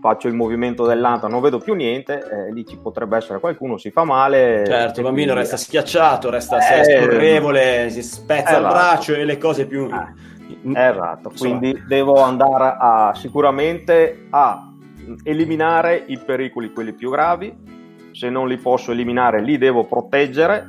[0.00, 3.90] faccio il movimento dell'anta, non vedo più niente, eh, lì ci potrebbe essere qualcuno, si
[3.90, 4.62] fa male.
[4.64, 5.32] Certo, il bambino quindi...
[5.32, 9.88] resta schiacciato, resta eh, scorrevole, si spezza il braccio e le cose più...
[9.88, 14.72] Eh, esatto, quindi devo andare a sicuramente a
[15.24, 17.77] eliminare i pericoli, quelli più gravi,
[18.18, 20.68] se non li posso eliminare li devo proteggere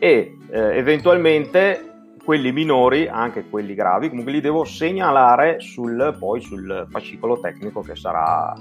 [0.00, 6.88] e eh, eventualmente quelli minori, anche quelli gravi, comunque li devo segnalare sul, poi sul
[6.90, 8.52] fascicolo tecnico che sarà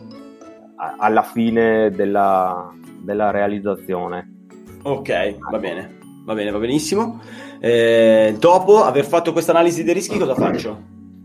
[0.99, 2.71] alla fine della,
[3.01, 4.45] della realizzazione.
[4.83, 7.19] Ok, va bene, va bene, va benissimo.
[7.59, 10.79] Eh, dopo aver fatto questa analisi dei rischi, cosa faccio?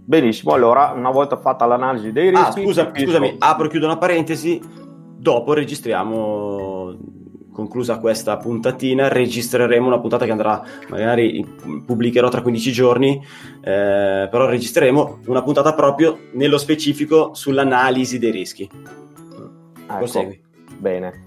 [0.07, 2.61] Benissimo, allora una volta fatta l'analisi dei ah, rischi...
[2.61, 4.84] Ah, scusa, scusami, apro e chiudo una parentesi
[5.25, 6.95] dopo registriamo
[7.51, 11.43] conclusa questa puntatina registreremo una puntata che andrà magari
[11.87, 13.25] pubblicherò tra 15 giorni
[13.63, 18.65] eh, però registreremo una puntata proprio nello specifico sull'analisi dei rischi.
[18.65, 20.39] Ecco, Prosegui.
[20.77, 21.23] bene.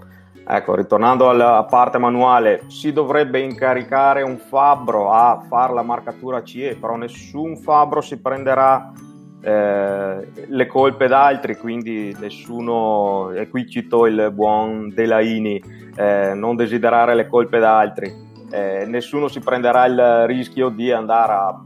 [0.46, 6.76] Ecco ritornando alla parte manuale si dovrebbe incaricare un fabbro a fare la marcatura CE
[6.76, 8.92] però nessun fabbro si prenderà
[9.40, 15.62] eh, le colpe d'altri, quindi nessuno, e qui cito il buon Delaini,
[15.96, 18.12] eh, non desiderare le colpe d'altri,
[18.50, 21.64] eh, nessuno si prenderà il rischio di andare a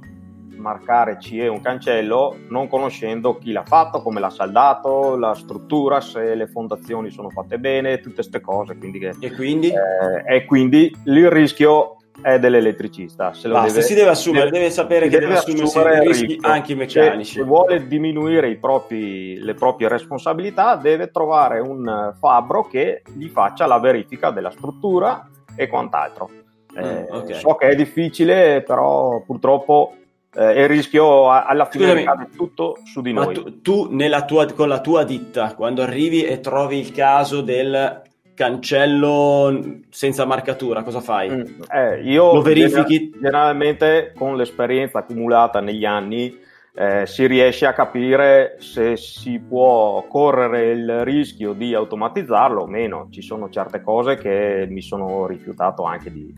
[0.63, 6.35] marcare CE un cancello non conoscendo chi l'ha fatto, come l'ha saldato, la struttura, se
[6.35, 8.77] le fondazioni sono fatte bene, tutte queste cose.
[8.77, 9.69] Quindi che, e, quindi?
[9.69, 13.33] Eh, e quindi il rischio è dell'elettricista.
[13.33, 16.73] Se Basta, deve, si deve assumere, deve, deve sapere che deve, deve assumere rischi anche
[16.73, 17.35] i meccanici.
[17.35, 23.79] Se vuole diminuire propri, le proprie responsabilità, deve trovare un fabbro che gli faccia la
[23.79, 26.31] verifica della struttura e quant'altro.
[26.79, 27.41] Mm, eh, okay.
[27.41, 29.95] So che è difficile, però purtroppo
[30.35, 33.35] eh, il rischio alla fine Scusami, cade tutto su di noi.
[33.35, 33.97] tu, tu
[34.27, 38.03] tua, con la tua ditta, quando arrivi e trovi il caso del
[38.43, 41.31] cancello senza marcatura, cosa fai?
[41.31, 43.13] Mm, eh, io lo verifichi?
[43.13, 46.37] Generalmente con l'esperienza accumulata negli anni
[46.75, 53.07] eh, si riesce a capire se si può correre il rischio di automatizzarlo o meno.
[53.13, 56.35] Ci sono certe cose che mi sono rifiutato anche di,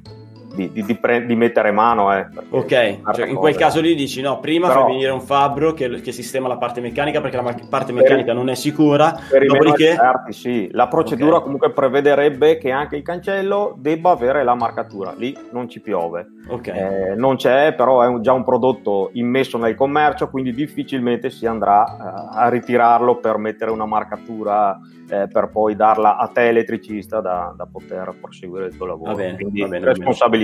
[0.54, 2.14] di, di, di, pre- di mettere mano.
[2.16, 5.72] Eh, ok, cioè, in quel caso lì dici no, prima Però, fai venire un fabbro
[5.72, 9.18] che, che, sistema la parte meccanica perché la parte meccanica non è sicura.
[9.28, 9.90] Per dopodiché...
[9.90, 10.68] Esperti, sì.
[10.72, 11.42] La procedura okay.
[11.42, 15.12] comunque prevederebbe che anche il cancello debba avere la marcatura.
[15.16, 16.26] Lì non ci piove.
[16.46, 16.78] Okay.
[16.78, 21.46] Eh, non c'è, però è un, già un prodotto immesso nel commercio, quindi difficilmente si
[21.46, 27.20] andrà uh, a ritirarlo per mettere una marcatura eh, per poi darla a te elettricista
[27.20, 29.14] da, da poter proseguire il tuo lavoro.
[29.14, 30.43] Bene, quindi bene, responsabilità.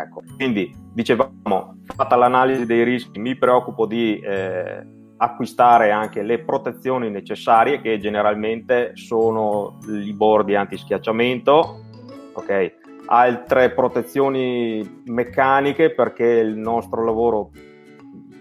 [0.00, 7.10] Ecco, quindi dicevamo, fatta l'analisi dei rischi, mi preoccupo di eh, acquistare anche le protezioni
[7.10, 11.84] necessarie che generalmente sono i bordi anti-schiacciamento,
[12.32, 12.74] ok?
[13.06, 17.50] Altre protezioni meccaniche perché il nostro lavoro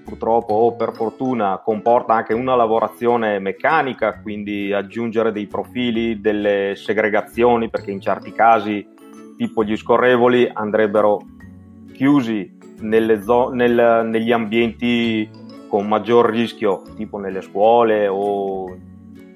[0.08, 7.70] purtroppo o per fortuna comporta anche una lavorazione meccanica, quindi aggiungere dei profili, delle segregazioni,
[7.70, 8.88] perché in certi casi,
[9.38, 11.22] tipo gli scorrevoli, andrebbero
[11.94, 12.58] chiusi
[13.24, 15.30] zo- nel, negli ambienti
[15.68, 18.76] con maggior rischio, tipo nelle scuole o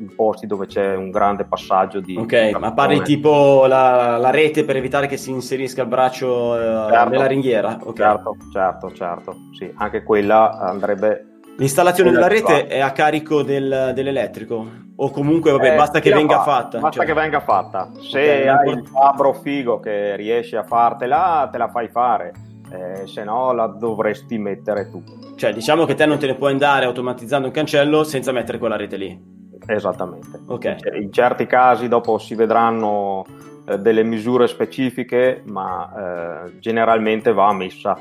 [0.02, 2.18] in posti dove c'è un grande passaggio di...
[2.18, 6.90] Ok, ma parli tipo la, la, rete per evitare che si inserisca il braccio eh,
[6.90, 7.80] certo, nella ringhiera?
[7.84, 8.06] Okay.
[8.06, 11.28] Certo, certo, certo, sì, anche quella andrebbe...
[11.58, 14.81] L'installazione della rete è a carico del, dell'elettrico?
[15.04, 16.80] O comunque vabbè, eh, basta che venga fa, fatta?
[16.80, 17.06] Basta cioè...
[17.08, 17.90] che venga fatta.
[18.00, 22.34] Se hai il fabbro figo che riesci a fartela, te la fai fare.
[22.72, 25.04] Eh, se no la dovresti mettere tu.
[25.36, 28.76] Cioè, diciamo che te non te ne puoi andare automatizzando un cancello senza mettere quella
[28.76, 29.20] rete lì.
[29.66, 30.40] Esattamente.
[30.46, 30.78] Okay.
[31.02, 33.26] In certi casi dopo si vedranno
[33.66, 37.98] eh, delle misure specifiche, ma eh, generalmente va messa.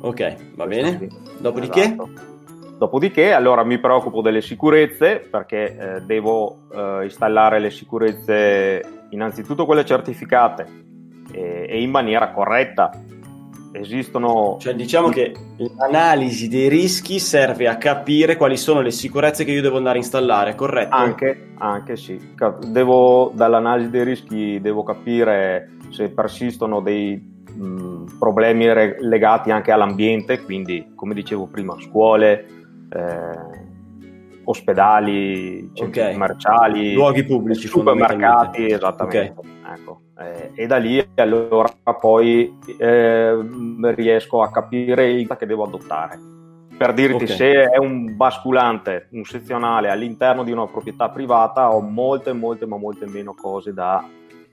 [0.00, 1.06] Ok, va bene.
[1.38, 1.82] Dopodiché?
[1.82, 2.08] Esatto.
[2.80, 9.84] Dopodiché, allora mi preoccupo delle sicurezze perché eh, devo eh, installare le sicurezze innanzitutto quelle
[9.84, 10.66] certificate
[11.30, 12.90] e, e in maniera corretta
[13.72, 14.56] esistono...
[14.58, 15.34] Cioè diciamo che
[15.76, 20.00] l'analisi dei rischi serve a capire quali sono le sicurezze che io devo andare a
[20.00, 20.96] installare, corretto?
[20.96, 22.18] Anche, anche sì.
[22.66, 30.40] Devo, dall'analisi dei rischi devo capire se persistono dei mh, problemi re- legati anche all'ambiente,
[30.40, 32.56] quindi come dicevo prima, scuole,
[32.90, 33.68] eh,
[34.44, 36.12] ospedali, centri okay.
[36.12, 39.34] commerciali, luoghi pubblici, supermercati, esattamente.
[39.36, 39.50] Okay.
[39.74, 40.00] Ecco.
[40.18, 43.38] Eh, e da lì allora poi eh,
[43.94, 46.18] riesco a capire il che devo adottare.
[46.76, 47.36] Per dirti, okay.
[47.36, 52.78] se è un basculante, un sezionale all'interno di una proprietà privata, ho molte, molte, ma
[52.78, 54.02] molte meno cose da,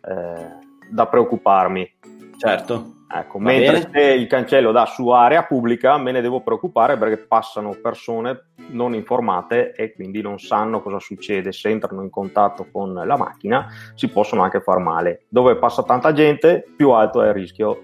[0.03, 0.49] eh,
[0.89, 1.89] da preoccuparmi.
[2.37, 2.96] Certo.
[3.09, 7.77] Ecco, mentre se il cancello da su area pubblica me ne devo preoccupare perché passano
[7.81, 11.53] persone non informate e quindi non sanno cosa succede.
[11.53, 15.23] Se entrano in contatto con la macchina si possono anche far male.
[15.29, 17.81] Dove passa tanta gente, più alto è il rischio.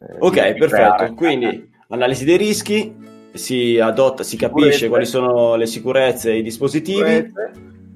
[0.00, 0.66] Eh, ok, perfetto.
[0.66, 1.14] Creare.
[1.14, 2.96] Quindi analisi dei rischi,
[3.32, 7.32] si adotta, si capisce quali sono le sicurezze e i dispositivi.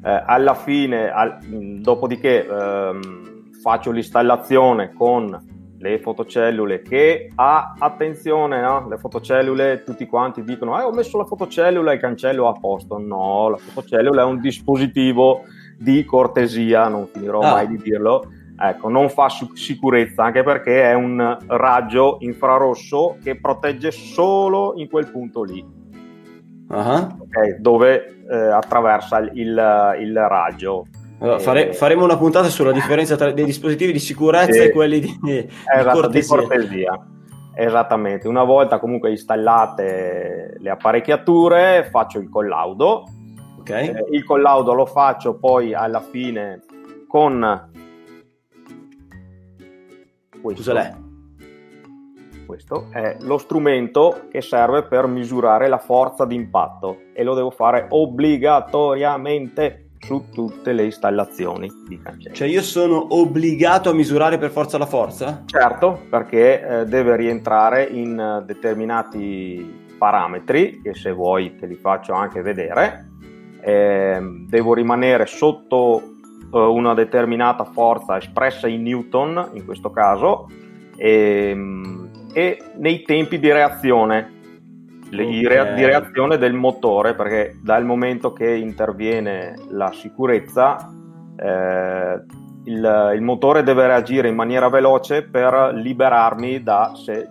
[0.04, 1.38] Eh, alla fine, al,
[1.80, 8.88] dopodiché ehm, faccio l'installazione con le fotocellule che ha attenzione no?
[8.88, 12.98] le fotocellule tutti quanti dicono eh, ho messo la fotocellula e il cancello a posto
[12.98, 15.44] no la fotocellula è un dispositivo
[15.76, 17.52] di cortesia non finirò ah.
[17.52, 23.92] mai di dirlo ecco non fa sicurezza anche perché è un raggio infrarosso che protegge
[23.92, 25.64] solo in quel punto lì
[26.68, 27.16] uh-huh.
[27.20, 30.86] okay, dove eh, attraversa il, il raggio
[31.20, 35.18] allora, fare, faremo una puntata sulla differenza tra dei dispositivi di sicurezza e quelli di,
[35.20, 35.48] di,
[35.92, 36.36] cortesia.
[36.36, 37.06] di cortesia.
[37.54, 43.04] Esattamente, una volta comunque installate le apparecchiature faccio il collaudo.
[43.58, 43.88] Okay.
[43.88, 46.60] Eh, il collaudo lo faccio poi alla fine
[47.08, 47.70] con
[50.40, 51.06] questo.
[52.46, 57.88] Questo è lo strumento che serve per misurare la forza d'impatto e lo devo fare
[57.90, 62.34] obbligatoriamente su tutte le installazioni di cancelli.
[62.34, 65.42] Cioè io sono obbligato a misurare per forza la forza?
[65.46, 72.12] Certo, perché eh, deve rientrare in uh, determinati parametri, che se vuoi te li faccio
[72.12, 73.10] anche vedere.
[73.60, 76.02] Eh, devo rimanere sotto
[76.50, 80.46] uh, una determinata forza espressa in newton, in questo caso,
[80.96, 84.36] e, ehm, e nei tempi di reazione
[85.10, 85.46] okay.
[85.46, 90.92] rea- di reazione del motore, perché dal momento che interviene la sicurezza,
[91.36, 92.22] eh,
[92.64, 97.28] il, il, motore deve reagire in maniera veloce per liberarmi da, se,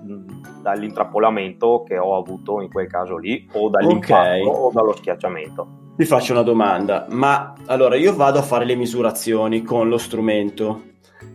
[0.62, 4.42] dall'intrappolamento che ho avuto in quel caso lì, o dall'impatto okay.
[4.44, 5.86] o dallo schiacciamento.
[5.96, 10.84] Vi faccio una domanda, ma allora io vado a fare le misurazioni con lo strumento,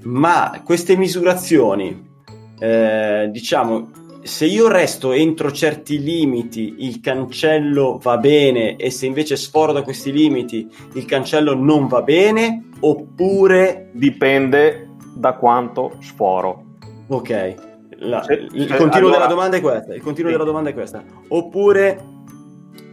[0.05, 2.11] ma queste misurazioni,
[2.59, 3.91] eh, diciamo,
[4.23, 9.83] se io resto entro certi limiti, il cancello va bene e se invece sforo da
[9.83, 13.91] questi limiti, il cancello non va bene, oppure...
[13.93, 16.65] Dipende da quanto sforo.
[17.09, 17.55] Ok,
[17.99, 19.17] La, se, il se, continuo allora...
[19.17, 20.37] della domanda è questa, il continuo sì.
[20.37, 21.05] della domanda è questa.
[21.29, 22.05] Oppure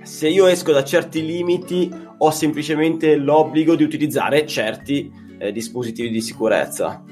[0.02, 6.22] se io esco da certi limiti ho semplicemente l'obbligo di utilizzare certi eh, dispositivi di
[6.22, 7.04] sicurezza.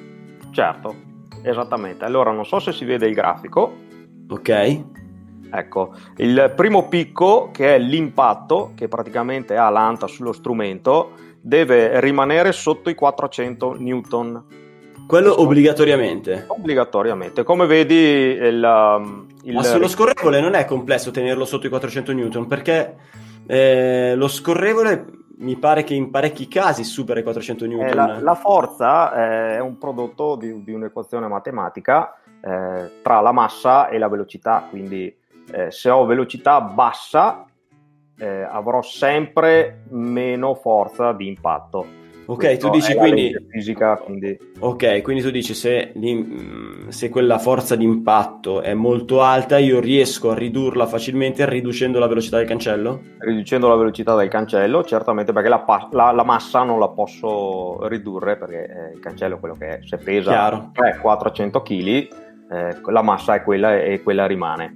[0.51, 0.95] Certo,
[1.43, 2.03] esattamente.
[2.03, 3.85] Allora non so se si vede il grafico,
[4.29, 4.83] Ok.
[5.49, 12.51] Ecco, il primo picco che è l'impatto, che praticamente ha l'anta sullo strumento, deve rimanere
[12.51, 14.43] sotto i 400 newton.
[15.07, 16.45] Quello Questo obbligatoriamente?
[16.47, 17.43] Obbligatoriamente.
[17.43, 18.61] Come vedi il...
[18.61, 19.53] Um, il...
[19.53, 22.95] Ma sullo scorrevole non è complesso tenerlo sotto i 400 newton perché
[23.45, 25.05] eh, lo scorrevole
[25.37, 27.87] mi pare che in parecchi casi supera i 400 newton.
[27.87, 32.13] Eh, la, la, forza è un prodotto di, di un'equazione matematica
[32.47, 35.13] eh, tra la massa e la velocità, quindi
[35.51, 37.45] eh, se ho velocità bassa
[38.17, 42.05] eh, avrò sempre meno forza di impatto.
[42.29, 43.33] Ok, Questo tu dici quindi...
[43.49, 44.37] Fisica, quindi...
[44.59, 45.93] Ok, quindi tu dici se,
[46.89, 52.07] se, quella forza di impatto è molto alta, io riesco a ridurla facilmente riducendo la
[52.07, 53.01] velocità del cancello?
[53.19, 58.35] Riducendo la velocità del cancello, certamente perché la, la, la massa non la posso ridurre
[58.35, 59.79] perché eh, il cancello è quello che è.
[59.85, 62.07] Se pesa 300-400 kg,
[62.49, 64.75] eh, la massa è quella e quella rimane.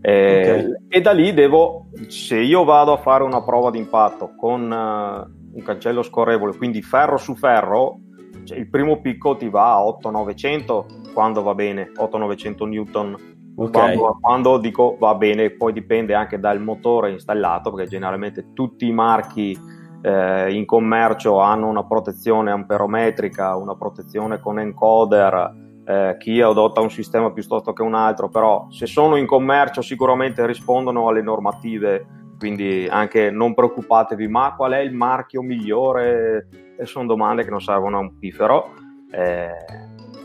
[0.00, 0.72] Eh, okay.
[0.88, 5.56] E da lì devo, se io vado a fare una prova di impatto con uh,
[5.56, 7.98] un cancello scorrevole, quindi ferro su ferro,
[8.44, 13.34] cioè il primo picco ti va a 8-900 quando va bene, 8-900 newton.
[13.58, 13.96] Okay.
[13.96, 18.92] Quando, quando, dico va bene, poi dipende anche dal motore installato, perché generalmente tutti i
[18.92, 19.58] marchi
[20.02, 26.90] eh, in commercio hanno una protezione amperometrica, una protezione con encoder, eh, chi adotta un
[26.90, 32.06] sistema piuttosto che un altro, però se sono in commercio sicuramente rispondono alle normative,
[32.38, 36.48] quindi anche non preoccupatevi, ma qual è il marchio migliore?
[36.76, 38.72] E sono domande che non servono a un pifero.
[39.10, 39.48] Eh,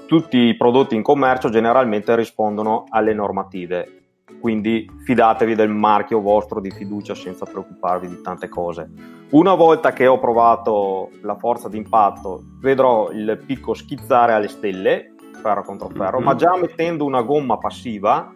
[0.08, 4.02] tutti i prodotti in commercio generalmente rispondono alle normative,
[4.42, 8.90] quindi fidatevi del marchio vostro di fiducia senza preoccuparvi di tante cose.
[9.30, 15.11] Una volta che ho provato la forza d'impatto, vedrò il picco schizzare alle stelle
[15.42, 16.26] ferro contro ferro, mm-hmm.
[16.26, 18.34] ma già mettendo una gomma passiva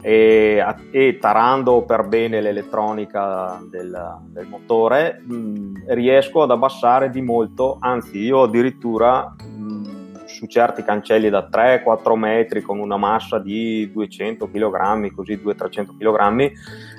[0.00, 7.20] e, e tarando per bene l'elettronica del, del motore, mh, mm, riesco ad abbassare di
[7.20, 13.38] molto, anzi io addirittura mh, mm, su certi cancelli da 3-4 metri con una massa
[13.38, 16.52] di 200 kg, così 200-300 kg,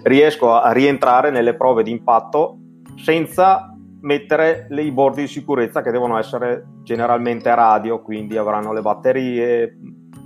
[0.03, 2.57] riesco a rientrare nelle prove di impatto
[2.97, 3.68] senza
[4.01, 9.77] mettere i bordi di sicurezza che devono essere generalmente radio, quindi avranno le batterie,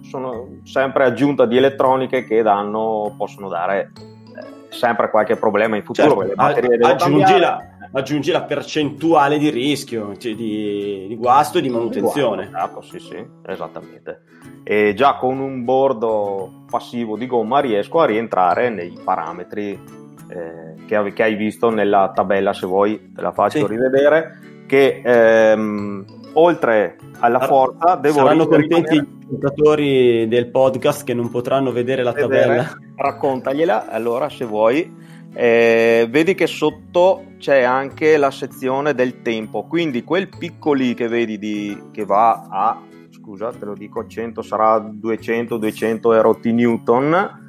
[0.02, 3.92] sono sempre aggiunta di elettroniche che danno, possono dare
[4.36, 6.26] eh, sempre qualche problema in futuro.
[6.26, 7.60] Certo, aggiungi, la,
[7.92, 12.48] aggiungi, la, percentuale di rischio, cioè di, di, guasto e di manutenzione.
[12.48, 14.22] Esatto, sì, sì, esattamente.
[14.64, 20.02] E già con un bordo passivo di gomma riesco a rientrare nei parametri
[20.34, 23.68] eh, che, che, hai visto nella tabella, se vuoi te la faccio sì.
[23.68, 28.16] rivedere, che ehm, oltre alla forza devo...
[28.16, 32.78] Saranno contenti gli ascoltatori del podcast che non potranno vedere la vedere, tabella.
[32.96, 35.02] Raccontagliela, allora se vuoi.
[35.36, 41.38] Eh, vedi che sotto c'è anche la sezione del tempo, quindi quel piccoli che vedi
[41.40, 47.43] di, che va a, scusa te lo dico, 100 sarà 200-200 erotti newton,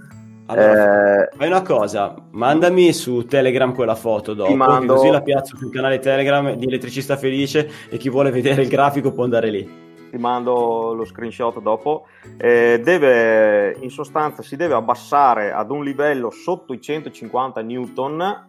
[0.46, 4.94] allora, eh, fai una cosa, mandami su Telegram quella foto dopo, mando...
[4.94, 9.12] così la piazzo sul canale Telegram di Elettricista Felice e chi vuole vedere il grafico
[9.12, 9.82] può andare lì.
[10.10, 12.06] Ti mando lo screenshot dopo.
[12.36, 18.46] Eh, deve, in sostanza, si deve abbassare ad un livello sotto i 150 newton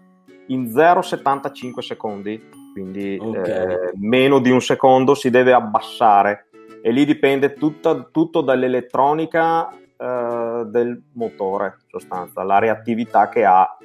[0.47, 3.73] in 0,75 secondi, quindi okay.
[3.73, 6.49] eh, meno di un secondo si deve abbassare
[6.81, 13.77] e lì dipende tutta, tutto dall'elettronica eh, del motore, in sostanza, la reattività che ha.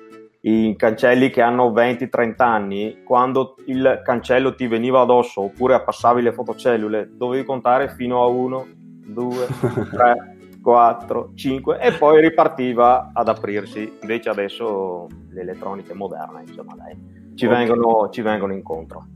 [0.42, 6.32] I cancelli che hanno 20-30 anni, quando il cancello ti veniva addosso oppure appassavi le
[6.32, 8.66] fotocellule, dovevi contare fino a 1,
[9.08, 9.46] 2,
[9.90, 13.98] 3, 4, 5 e poi ripartiva ad aprirsi.
[14.00, 16.96] Invece adesso le elettroniche moderne, insomma, dai,
[17.34, 17.58] ci, okay.
[17.58, 19.08] vengono, ci vengono incontro.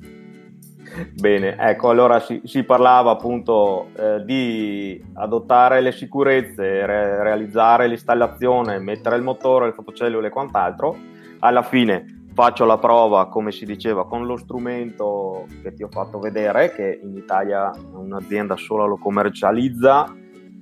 [1.15, 8.79] Bene, ecco, allora si, si parlava appunto eh, di adottare le sicurezze, re- realizzare l'installazione,
[8.79, 10.97] mettere il motore, il fotocellule e quant'altro.
[11.41, 16.19] Alla fine faccio la prova, come si diceva, con lo strumento che ti ho fatto
[16.19, 20.13] vedere, che in Italia un'azienda sola lo commercializza,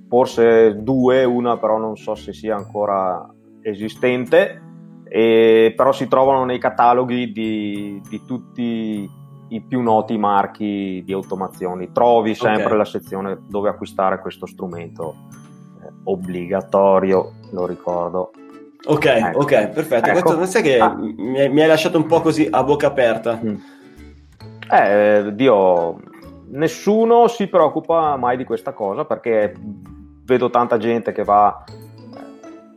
[0.07, 3.27] forse due, una però non so se sia ancora
[3.61, 4.61] esistente,
[5.07, 9.21] e, però si trovano nei cataloghi di, di tutti
[9.55, 11.91] i più noti marchi di automazioni.
[11.91, 12.77] Trovi sempre okay.
[12.77, 15.15] la sezione dove acquistare questo strumento
[15.81, 18.31] eh, obbligatorio, lo ricordo.
[18.85, 19.39] Ok, ecco.
[19.39, 20.09] ok, perfetto.
[20.09, 20.21] Ecco.
[20.21, 20.93] Questo, non sai che ah.
[20.95, 21.13] mi,
[21.49, 23.39] mi, hai lasciato un po' così a bocca aperta.
[23.43, 23.55] Mm.
[24.69, 25.99] Eh, Dio,
[26.47, 29.53] nessuno si preoccupa mai di questa cosa perché
[30.25, 31.63] vedo tanta gente che va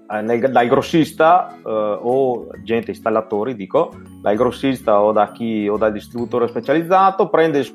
[0.08, 5.92] nel, dal grossista eh, o gente installatori dico dal grossista o da chi o dal
[5.92, 7.74] distributore specializzato prende il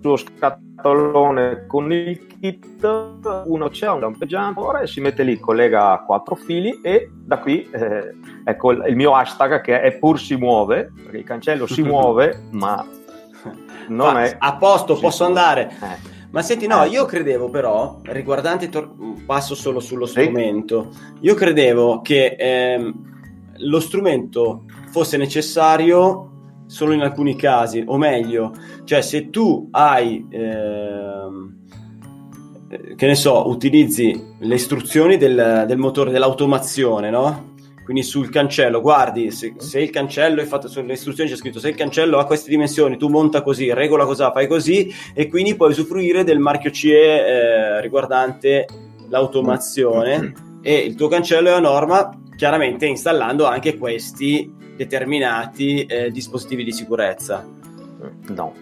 [0.00, 6.80] suo scatolone con il kit uno c'è un lampeggiatore si mette lì collega quattro fili
[6.82, 8.14] e da qui eh,
[8.44, 12.84] ecco il, mio hashtag che è pur si muove perché il cancello si muove ma
[13.88, 15.70] non Ma, è a posto posso andare.
[15.80, 18.92] Eh ma senti, no, io credevo però, riguardante, tor-
[19.24, 27.36] passo solo sullo strumento, io credevo che ehm, lo strumento fosse necessario solo in alcuni
[27.36, 28.52] casi, o meglio,
[28.84, 31.56] cioè se tu hai, ehm,
[32.96, 37.54] che ne so, utilizzi le istruzioni del, del motore, dell'automazione, no?
[37.86, 41.68] Quindi sul cancello, guardi, se, se, il cancello è fatto sulle istruzioni c'è scritto se
[41.68, 45.70] il cancello ha queste dimensioni, tu monta così, regola cosa, fai così e quindi puoi
[45.70, 48.66] usufruire del marchio CE eh, riguardante
[49.08, 50.32] l'automazione
[50.62, 56.72] e il tuo cancello è a norma, chiaramente installando anche questi determinati eh, dispositivi di
[56.72, 57.46] sicurezza.
[58.34, 58.52] No,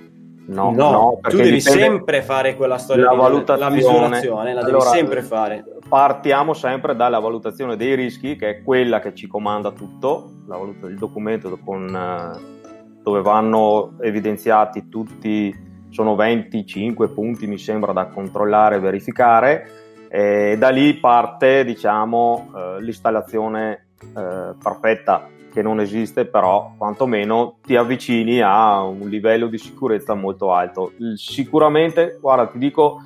[0.46, 4.62] No, no, no tu devi sempre fare quella storia la di valutazione, la misurazione, la
[4.62, 5.64] devi sempre fare.
[5.94, 10.88] Partiamo sempre dalla valutazione dei rischi, che è quella che ci comanda tutto, la valuta
[10.88, 15.54] del documento con, eh, dove vanno evidenziati tutti,
[15.90, 19.70] sono 25 punti mi sembra da controllare e verificare,
[20.08, 27.76] e da lì parte diciamo eh, l'installazione eh, perfetta che non esiste, però quantomeno ti
[27.76, 30.90] avvicini a un livello di sicurezza molto alto.
[31.14, 33.00] Sicuramente, guarda, ti dico,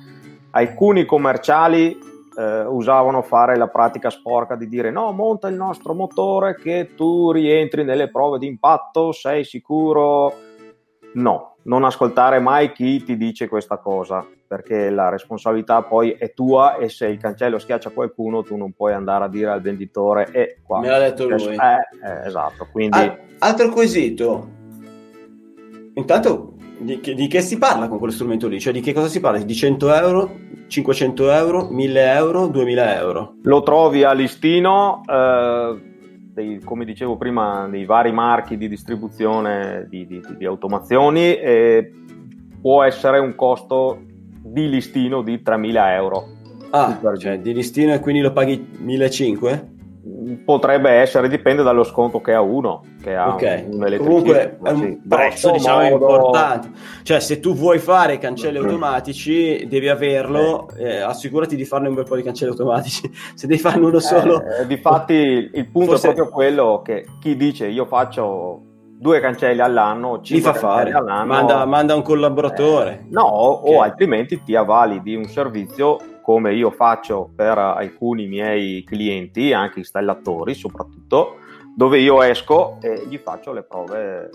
[0.49, 2.08] alcuni commerciali
[2.39, 7.31] eh, usavano fare la pratica sporca di dire no, monta il nostro motore che tu
[7.31, 10.33] rientri nelle prove di impatto, sei sicuro?
[11.15, 16.77] No, non ascoltare mai chi ti dice questa cosa, perché la responsabilità poi è tua
[16.77, 20.41] e se il cancello schiaccia qualcuno tu non puoi andare a dire al venditore e
[20.41, 20.79] eh, qua.
[20.79, 21.55] Me l'ha detto lui.
[21.55, 22.97] Eh, eh, esatto, quindi...
[22.97, 24.47] Al- altro quesito.
[25.95, 28.59] Intanto di che, di che, si parla con quello strumento lì?
[28.59, 29.39] Cioè di che cosa si parla?
[29.39, 33.35] Di 100 euro, 500 euro, 1000 euro, 2000 euro?
[33.43, 35.01] Lo trovi a listino...
[35.07, 35.87] Eh
[36.39, 41.91] dei, come dicevo prima, dei vari marchi di distribuzione di, di, di automazioni e
[42.61, 43.99] può essere un costo
[44.41, 46.37] di listino di 3.000 euro.
[46.71, 49.68] Ah, cioè di listino e quindi lo paghi 1.500?
[50.45, 52.83] Potrebbe essere, dipende dallo sconto che ha uno.
[53.01, 55.01] Che ha ok, un comunque è un sì.
[55.07, 56.09] prezzo diciamo modo...
[56.09, 56.69] importante.
[57.03, 60.69] Cioè, se tu vuoi fare cancelli automatici, devi averlo.
[60.77, 60.83] Eh.
[60.89, 63.11] Eh, assicurati di farne un bel po' di cancelli automatici.
[63.35, 66.09] se devi farne uno solo, eh, difatti, il punto Forse...
[66.09, 68.63] è proprio quello che chi dice io faccio
[68.99, 72.91] due cancelli all'anno, li fa fare, manda, manda, un collaboratore.
[72.91, 73.73] Eh, no, okay.
[73.73, 79.79] o altrimenti ti avvali di un servizio come io faccio per alcuni miei clienti, anche
[79.79, 81.37] installatori soprattutto,
[81.75, 84.29] dove io esco e gli faccio le prove.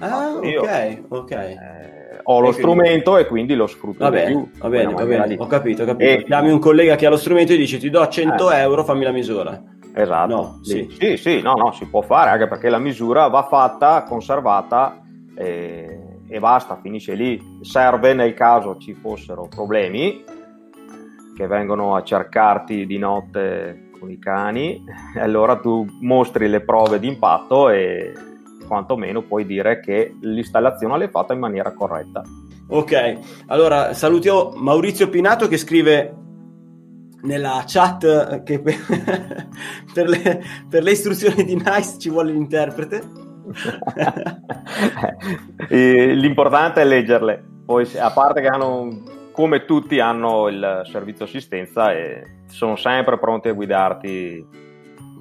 [0.00, 1.30] Ah, ok, ok.
[1.30, 3.26] Eh, ho lo e strumento quindi...
[3.26, 4.50] e quindi lo sfrutto va bene, più.
[4.58, 6.10] Va bene, va bene, ho capito, ho capito.
[6.10, 6.24] E...
[6.24, 8.58] Chiami un collega che ha lo strumento e dici ti do 100 eh.
[8.58, 9.62] euro, fammi la misura.
[9.94, 10.88] Esatto, no, sì.
[10.98, 15.02] sì, sì, no, no, si può fare anche perché la misura va fatta, conservata
[15.34, 17.58] e, e basta, finisce lì.
[17.62, 20.22] Serve nel caso ci fossero problemi
[21.38, 24.82] che vengono a cercarti di notte con i cani,
[25.14, 28.12] e allora tu mostri le prove di impatto e
[28.66, 32.24] quantomeno puoi dire che l'installazione l'hai fatta in maniera corretta.
[32.70, 36.12] Ok, allora salutiamo Maurizio Pinato che scrive
[37.22, 38.74] nella chat che per,
[39.94, 43.26] per, le, per le istruzioni di Nice ci vuole l'interprete.
[45.70, 52.40] L'importante è leggerle, poi a parte che hanno come tutti hanno il servizio assistenza e
[52.48, 54.44] sono sempre pronti a guidarti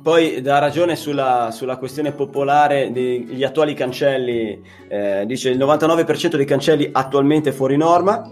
[0.01, 6.45] poi dà ragione sulla, sulla, questione popolare degli attuali cancelli, eh, dice il 99% dei
[6.45, 8.27] cancelli attualmente fuori norma,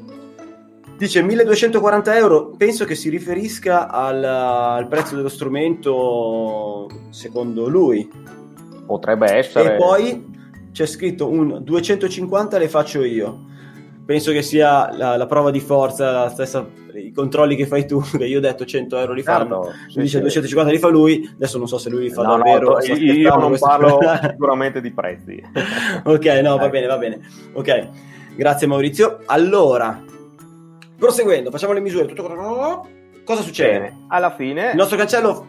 [0.98, 8.10] dice 1240 euro, penso che si riferisca al, al prezzo dello strumento secondo lui.
[8.88, 9.74] Potrebbe essere.
[9.74, 10.26] E poi
[10.72, 13.54] c'è scritto un 250 le faccio io
[14.06, 18.26] penso che sia la, la, prova di forza, stessa, i controlli che fai tu, che
[18.26, 20.22] io ho detto 100 euro li fanno, certo, sì, dice sì.
[20.22, 22.74] 250 li fa lui, adesso non so se lui li fa no, davvero.
[22.74, 25.42] No, io, io non parlo sicuramente di prezzi.
[26.04, 27.20] ok, no, va bene, va bene.
[27.54, 27.90] Ok,
[28.36, 29.20] grazie Maurizio.
[29.26, 30.02] Allora,
[30.98, 32.06] proseguendo, facciamo le misure.
[32.06, 32.88] Tutto...
[33.24, 33.80] Cosa succede?
[33.80, 34.06] Bene.
[34.10, 34.70] Alla fine...
[34.70, 35.48] Il nostro cancello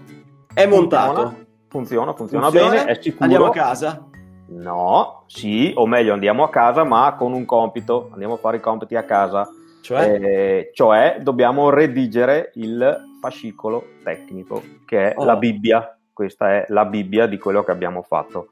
[0.54, 1.44] è montato.
[1.68, 3.24] Funziona, funziona, funziona bene, è sicuro.
[3.24, 4.08] Andiamo a casa
[4.48, 8.60] No, sì, o meglio andiamo a casa ma con un compito, andiamo a fare i
[8.60, 9.48] compiti a casa.
[9.82, 10.18] Cioè?
[10.20, 15.24] Eh, cioè dobbiamo redigere il fascicolo tecnico, che è oh.
[15.24, 15.96] la Bibbia.
[16.12, 18.48] Questa è la Bibbia di quello che abbiamo fatto.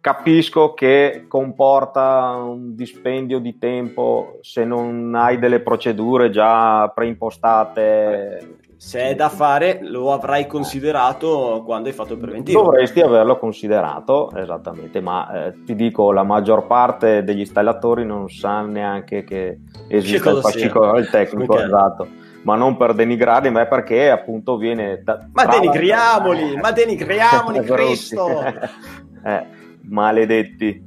[0.00, 9.00] Capisco che comporta un dispendio di tempo se non hai delle procedure già preimpostate se
[9.00, 12.62] è da fare lo avrai considerato quando hai fatto il preventivo.
[12.62, 18.60] Dovresti averlo considerato, esattamente, ma eh, ti dico, la maggior parte degli installatori non sa
[18.60, 19.58] neanche che
[19.88, 21.66] esiste il fascicolo del tecnico, okay.
[21.66, 22.06] esatto.
[22.42, 25.02] Ma non per denigrarli, ma è perché appunto viene...
[25.02, 28.42] Da, ma denigriamoli, ma denigriamoli, Cristo!
[29.24, 29.57] eh
[29.88, 30.82] maledetti.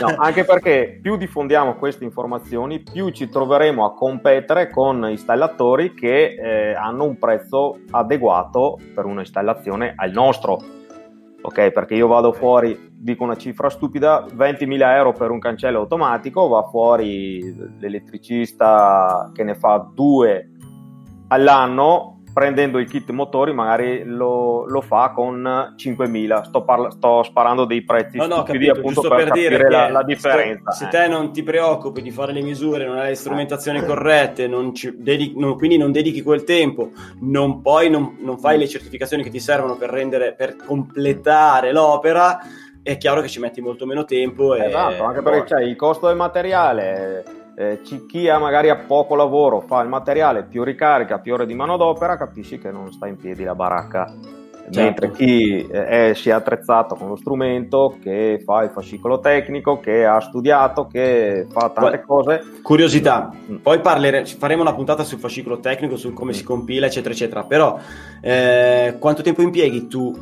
[0.00, 6.34] No, anche perché più diffondiamo queste informazioni, più ci troveremo a competere con installatori che
[6.34, 10.58] eh, hanno un prezzo adeguato per un'installazione al nostro.
[11.42, 16.48] Ok, perché io vado fuori, dico una cifra stupida, 20.000 euro per un cancello automatico,
[16.48, 20.50] va fuori l'elettricista che ne fa due
[21.28, 27.64] all'anno prendendo il kit motori magari lo, lo fa con 5.000 sto, parla- sto, sparando
[27.64, 31.08] dei prezzi no, no, capito, appunto per, per capire la, la, differenza se, se, te
[31.08, 33.86] non ti preoccupi di fare le misure non hai le strumentazioni eh.
[33.86, 38.68] corrette non dedichi, non, quindi non dedichi quel tempo non poi non, non fai le
[38.68, 42.38] certificazioni che ti servono per rendere per completare l'opera
[42.82, 46.16] è chiaro che ci metti molto meno tempo esatto, anche perché c'è il costo del
[46.16, 51.46] materiale eh, chi ha magari ha poco lavoro, fa il materiale, più ricarica, più ore
[51.46, 54.12] di manodopera, capisci che non sta in piedi la baracca.
[54.68, 54.80] Certo.
[54.80, 59.78] Mentre chi eh, è, si è attrezzato con lo strumento, che fa il fascicolo tecnico,
[59.78, 62.42] che ha studiato, che fa tante cose.
[62.62, 63.56] Curiosità, mm.
[63.56, 66.34] poi parlere, faremo una puntata sul fascicolo tecnico, su come mm.
[66.34, 67.44] si compila, eccetera, eccetera.
[67.44, 67.78] Però
[68.20, 70.12] eh, quanto tempo impieghi tu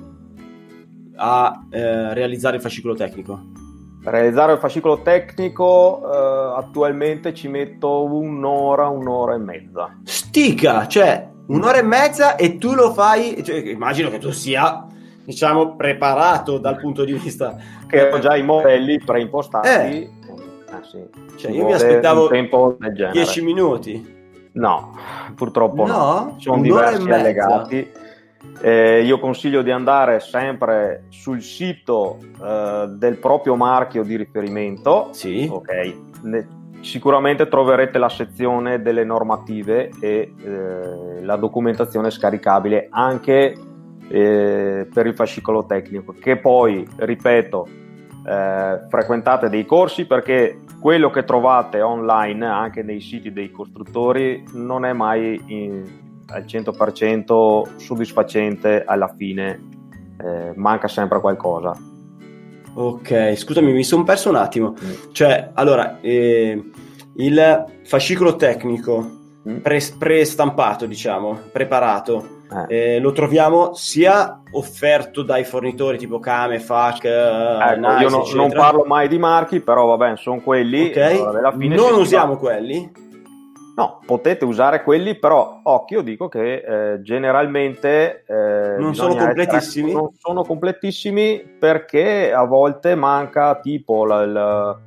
[1.17, 3.64] a eh, realizzare il fascicolo tecnico?
[4.05, 9.97] Realizzare il fascicolo tecnico eh, attualmente ci metto un'ora, un'ora e mezza.
[10.05, 14.87] Stica, cioè un'ora e mezza e tu lo fai, cioè, immagino che tu sia
[15.25, 19.69] diciamo preparato dal punto di vista che ho già i modelli preimpostati.
[19.69, 20.11] Eh.
[20.71, 21.03] Ah, sì.
[21.37, 24.13] cioè, io mi aspettavo 10 minuti.
[24.53, 24.97] No,
[25.35, 25.97] purtroppo no.
[25.97, 26.37] no.
[26.39, 27.91] Sono diversi allegati
[28.61, 35.09] eh, io consiglio di andare sempre sul sito eh, del proprio marchio di riferimento.
[35.13, 35.49] Sì.
[35.51, 35.95] Ok.
[36.23, 43.57] Ne, sicuramente troverete la sezione delle normative e eh, la documentazione scaricabile anche
[44.09, 46.13] eh, per il fascicolo tecnico.
[46.13, 47.67] Che poi, ripeto,
[48.27, 54.85] eh, frequentate dei corsi perché quello che trovate online anche nei siti dei costruttori non
[54.85, 56.05] è mai in,
[56.35, 59.69] al 100% soddisfacente alla fine,
[60.21, 61.73] eh, manca sempre qualcosa.
[62.75, 64.73] Ok, scusami, mi sono perso un attimo.
[64.73, 65.13] Mm.
[65.13, 66.61] Cioè, allora, eh,
[67.17, 69.11] il fascicolo tecnico
[69.49, 69.59] mm.
[69.59, 72.35] pre- pre-stampato, diciamo, preparato,
[72.69, 72.95] eh.
[72.95, 78.53] Eh, lo troviamo sia offerto dai fornitori tipo Kame, FAC, ecco, nice, io no, non
[78.53, 80.89] parlo mai di marchi, però vabbè, sono quelli.
[80.89, 83.03] Ok, allora, non usiamo quelli
[83.77, 89.91] No, potete usare quelli, però occhio, dico che eh, generalmente eh, non sono completissimi.
[89.91, 94.79] Essere, non sono completissimi perché a volte manca tipo la, la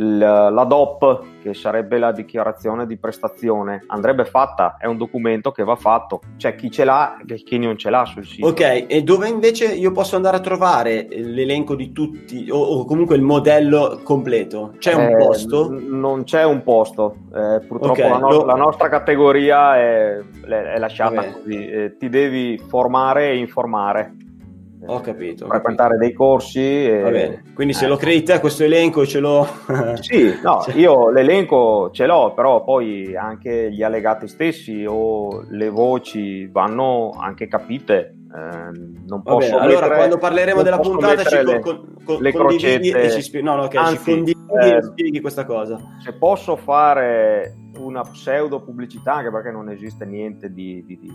[0.00, 5.74] la, DOP, che sarebbe la dichiarazione di prestazione, andrebbe fatta, è un documento che va
[5.74, 8.46] fatto, c'è chi ce l'ha e chi non ce l'ha sul sito.
[8.46, 13.16] Ok, e dove invece io posso andare a trovare l'elenco di tutti o, o comunque
[13.16, 14.74] il modello completo?
[14.78, 15.70] C'è un eh, posto?
[15.70, 18.44] N- non c'è un posto, eh, purtroppo okay, la, no- lo...
[18.44, 21.32] la, nostra categoria è, è lasciata Vabbè.
[21.32, 24.14] così, eh, ti devi formare e informare.
[24.90, 25.46] Ho capito.
[25.46, 26.60] frequentare dei corsi.
[26.60, 27.00] E...
[27.00, 27.42] Va bene.
[27.54, 27.88] Quindi se eh.
[27.88, 29.46] lo credi te questo elenco ce l'ho.
[30.00, 30.74] sì, no, cioè...
[30.76, 37.48] io l'elenco ce l'ho, però poi anche gli allegati stessi o le voci vanno anche
[37.48, 38.14] capite.
[38.34, 43.10] Eh, non posso allora quando parleremo della puntata ci le, con, con, le condividi e
[43.10, 45.78] ci spieghi, no, no, okay, Anzi, ci condividi eh, e spieghi questa cosa.
[46.02, 51.10] Se posso fare una pseudo pubblicità, anche perché non esiste niente di, di, di,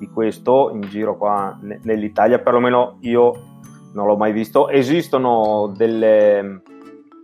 [0.00, 3.32] di questo in giro qua nell'Italia, perlomeno io
[3.92, 4.68] non l'ho mai visto.
[4.70, 6.62] Esistono delle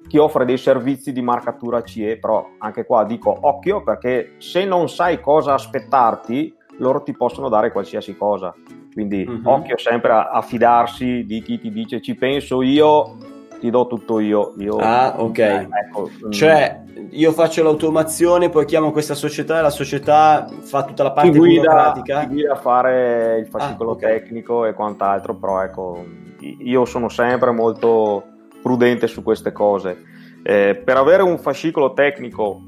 [0.07, 4.89] chi offre dei servizi di marcatura CE, però anche qua dico occhio perché se non
[4.89, 8.55] sai cosa aspettarti, loro ti possono dare qualsiasi cosa.
[8.93, 9.41] Quindi uh-huh.
[9.45, 13.16] occhio sempre a, a, fidarsi di chi ti dice ci penso io,
[13.59, 14.54] ti do tutto io.
[14.59, 15.38] io ah, ok.
[15.38, 16.30] Eh, ecco, mm.
[16.30, 21.30] cioè, io faccio l'automazione, poi chiamo questa società e la società fa tutta la parte
[21.30, 22.20] ti guida, burocratica.
[22.20, 24.18] Ti guida a fare il fascicolo ah, okay.
[24.18, 26.04] tecnico e quant'altro, però ecco,
[26.40, 28.24] io sono sempre molto
[28.62, 30.14] prudente su queste cose.
[30.42, 32.61] Eh, per avere un fascicolo tecnico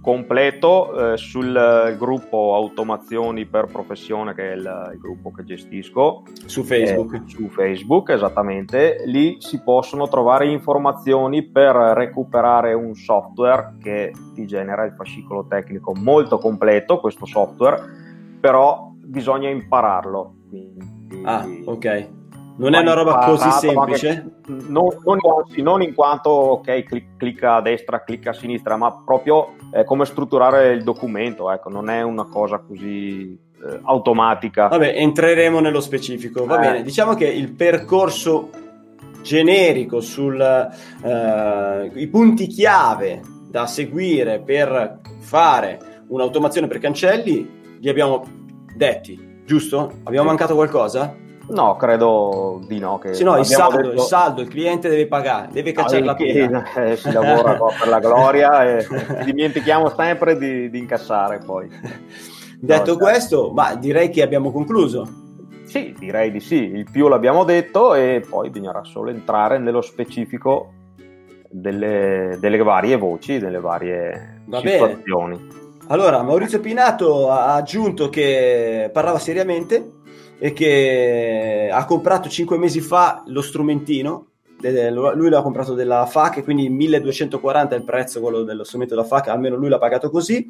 [0.00, 6.22] completo eh, sul gruppo Automazioni per Professione, che è il, il gruppo che gestisco.
[6.46, 7.14] Su Facebook.
[7.14, 9.02] Eh, su Facebook, esattamente.
[9.04, 15.94] Lì si possono trovare informazioni per recuperare un software che ti genera il fascicolo tecnico
[15.94, 17.82] molto completo, questo software,
[18.40, 20.34] però bisogna impararlo.
[20.48, 22.18] Quindi, ah, ok.
[22.56, 24.40] Non è una roba così semplice?
[24.46, 25.18] Non, non,
[25.56, 30.04] non, in quanto, ok, clic, clicca a destra, clicca a sinistra, ma proprio eh, come
[30.04, 34.68] strutturare il documento, ecco, non è una cosa così eh, automatica.
[34.68, 36.60] Vabbè, entreremo nello specifico, va eh.
[36.60, 36.82] bene.
[36.82, 38.50] Diciamo che il percorso
[39.22, 43.20] generico sui eh, punti chiave
[43.50, 48.24] da seguire per fare un'automazione per cancelli li abbiamo
[48.74, 49.92] detti, giusto?
[50.04, 51.16] Abbiamo mancato qualcosa?
[51.50, 52.98] No, credo di no.
[52.98, 53.92] Che sì, no, il saldo, detto...
[53.92, 56.72] il saldo, il cliente deve pagare, deve cacciare la pena.
[56.74, 58.86] Eh, si lavora per la gloria e
[59.24, 61.68] dimentichiamo sempre di, di incassare poi.
[62.60, 65.08] Detto no, questo, ma direi che abbiamo concluso.
[65.64, 66.56] Sì, direi di sì.
[66.56, 70.72] Il più l'abbiamo detto e poi bisognerà solo entrare nello specifico
[71.48, 75.36] delle, delle varie voci, delle varie Va situazioni.
[75.36, 75.58] Bene.
[75.88, 79.99] Allora, Maurizio Pinato ha aggiunto che parlava seriamente
[80.42, 84.26] e che ha comprato 5 mesi fa lo strumentino
[84.62, 89.28] lui l'ha comprato della FAC quindi 1240 è il prezzo quello dello strumento della FAC
[89.28, 90.46] almeno lui l'ha pagato così.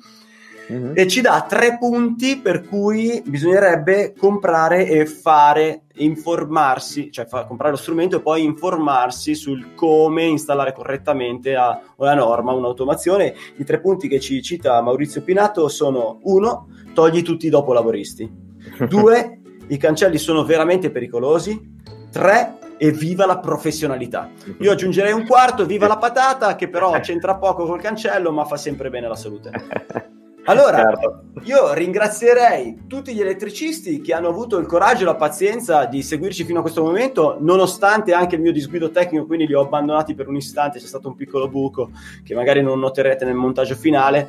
[0.70, 0.93] Mm-hmm.
[0.95, 7.72] e ci dà tre punti per cui bisognerebbe comprare e fare informarsi cioè fa, comprare
[7.72, 13.34] lo strumento e poi informarsi sul come installare correttamente a, a norma un'automazione.
[13.57, 18.30] I tre punti che ci cita Maurizio Pinato sono uno togli tutti i dopo lavoristi
[18.88, 19.39] due
[19.71, 21.79] i cancelli sono veramente pericolosi.
[22.12, 24.31] Tre, e viva la professionalità.
[24.61, 28.57] Io aggiungerei un quarto, viva la patata, che però c'entra poco col cancello, ma fa
[28.57, 29.51] sempre bene alla salute.
[30.45, 31.25] Allora, certo.
[31.45, 36.45] io ringrazierei tutti gli elettricisti che hanno avuto il coraggio e la pazienza di seguirci
[36.45, 40.29] fino a questo momento, nonostante anche il mio disguido tecnico, quindi li ho abbandonati per
[40.29, 41.91] un istante, c'è stato un piccolo buco
[42.25, 44.29] che magari non noterete nel montaggio finale.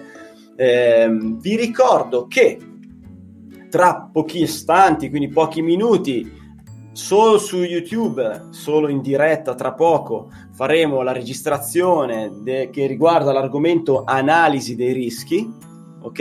[0.57, 2.59] Eh, vi ricordo che
[3.71, 6.29] tra pochi istanti, quindi pochi minuti,
[6.91, 14.03] solo su YouTube, solo in diretta tra poco, faremo la registrazione de- che riguarda l'argomento
[14.03, 15.49] analisi dei rischi,
[16.01, 16.19] ok?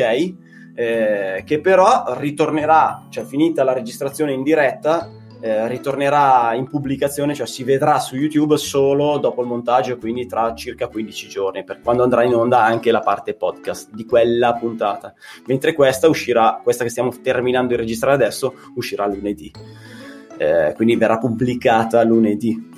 [0.75, 7.47] Eh, che però ritornerà, cioè finita la registrazione in diretta, eh, ritornerà in pubblicazione, cioè
[7.47, 12.03] si vedrà su YouTube solo dopo il montaggio, quindi tra circa 15 giorni, per quando
[12.03, 15.15] andrà in onda anche la parte podcast di quella puntata.
[15.47, 19.51] Mentre questa uscirà, questa che stiamo terminando di registrare adesso, uscirà lunedì.
[20.37, 22.69] Eh, quindi verrà pubblicata lunedì.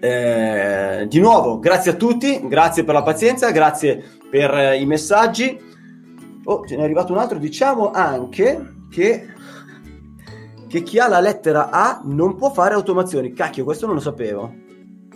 [0.00, 5.58] Eh, di nuovo, grazie a tutti, grazie per la pazienza, grazie per eh, i messaggi.
[6.44, 7.38] Oh, ce n'è arrivato un altro.
[7.38, 9.26] Diciamo anche che
[10.68, 13.32] che chi ha la lettera A non può fare automazioni.
[13.32, 14.52] Cacchio, questo non lo sapevo.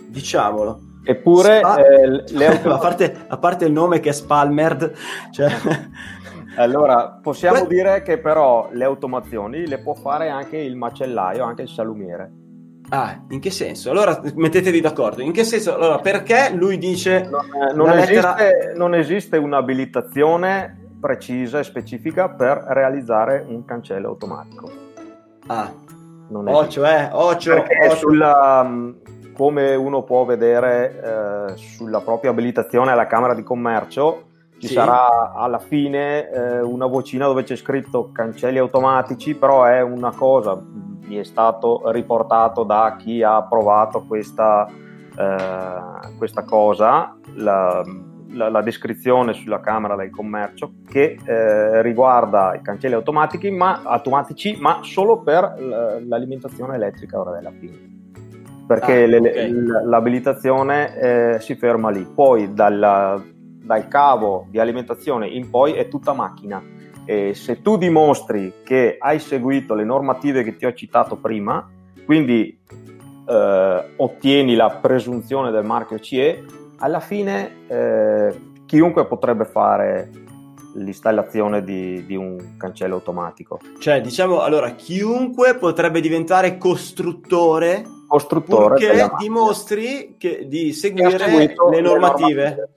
[0.07, 0.91] Diciamolo.
[1.05, 4.93] Eppure, Spa- eh, le autom- a, parte, a, parte, il nome che è Spalmerd,
[5.31, 5.51] cioè...
[6.57, 11.63] allora possiamo que- dire che però le automazioni le può fare anche il macellaio, anche
[11.63, 12.31] il salumiere.
[12.89, 13.91] Ah, in che senso?
[13.91, 15.21] Allora mettetevi d'accordo.
[15.21, 15.75] In che senso?
[15.75, 17.27] Allora, perché lui dice.
[17.29, 18.37] Non, eh, non, lettera...
[18.37, 24.82] esiste, non esiste un'abilitazione precisa e specifica per realizzare un cancello automatico.
[25.47, 25.71] Ah,
[26.29, 27.95] non è ocio, eh, ocio, ocio.
[27.95, 28.93] Sulla,
[29.35, 34.73] come uno può vedere eh, sulla propria abilitazione alla Camera di Commercio, ci sì.
[34.75, 40.57] sarà alla fine eh, una vocina dove c'è scritto cancelli automatici, però è una cosa,
[40.57, 44.65] mi è stato riportato da chi ha provato questa,
[45.17, 47.83] eh, questa cosa, la,
[48.33, 54.57] la, la, descrizione sulla Camera del Commercio che eh, riguarda i cancelli automatici ma, automatici,
[54.59, 55.55] ma solo per
[56.05, 57.91] l'alimentazione elettrica ora della fine.
[58.67, 59.51] Perché ah, le, okay.
[59.85, 62.05] l'abilitazione eh, si ferma lì.
[62.05, 63.21] Poi dalla,
[63.63, 66.61] dal cavo di alimentazione in poi è tutta macchina.
[67.05, 71.69] E se tu dimostri che hai seguito le normative che ti ho citato prima,
[72.05, 72.57] quindi
[73.27, 76.43] eh, ottieni la presunzione del marchio CE,
[76.77, 80.09] alla fine eh, chiunque potrebbe fare
[80.75, 83.59] l'installazione di, di, un cancello automatico.
[83.79, 91.75] Cioè, diciamo, allora, chiunque potrebbe diventare costruttore, costruttore purché dimostri che, di seguire le normative.
[91.75, 92.69] Le normative.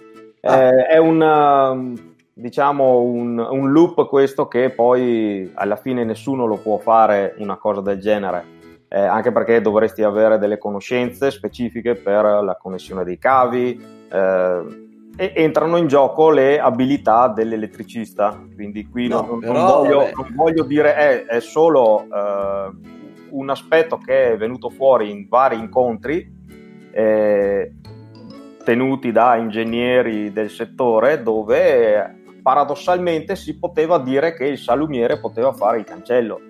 [0.43, 0.63] Ah.
[0.63, 6.57] Eh, è un, um, diciamo, un, un loop questo che poi alla fine nessuno lo
[6.57, 8.56] può fare una cosa del genere
[8.89, 13.81] eh, anche perché dovresti avere delle conoscenze specifiche per la connessione dei cavi
[14.11, 14.85] eh,
[15.17, 18.41] e entrano in gioco le abilità dell'elettricista.
[18.55, 22.71] Quindi qui no, non, però, non, voglio, non, voglio, dire è, è solo eh,
[23.31, 26.35] un aspetto che è venuto fuori in vari incontri
[26.93, 27.73] eh,
[28.63, 35.79] tenuti da ingegneri del settore dove paradossalmente si poteva dire che il salumiere poteva fare
[35.79, 36.41] il cancello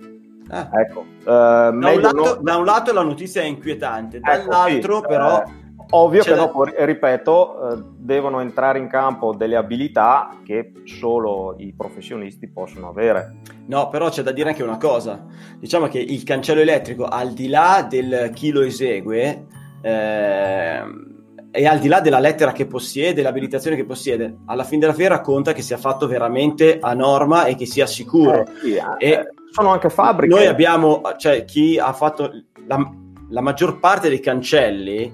[0.49, 0.69] Ah.
[0.73, 2.39] Ecco, uh, da, un lato, no...
[2.41, 5.43] da, un lato, la notizia è inquietante, ecco, dall'altro sì, però...
[5.43, 11.73] Eh, ovvio che dopo, ripeto, eh, devono entrare in campo delle abilità che solo i
[11.77, 13.37] professionisti possono avere.
[13.67, 15.25] No, però c'è da dire anche una cosa.
[15.59, 19.47] Diciamo che il cancello elettrico, al di là del chi lo esegue,
[19.81, 20.83] eh,
[21.57, 25.21] e al di là della lettera che possiede, l'abilitazione che possiede, alla fine della fiera
[25.21, 28.43] conta che sia fatto veramente a norma e che sia sicuro.
[28.43, 30.35] Eh, sì, e, eh, sono anche fabbriche.
[30.35, 32.31] Noi abbiamo, cioè chi ha fatto
[32.67, 32.79] la,
[33.31, 35.11] la maggior parte dei cancelli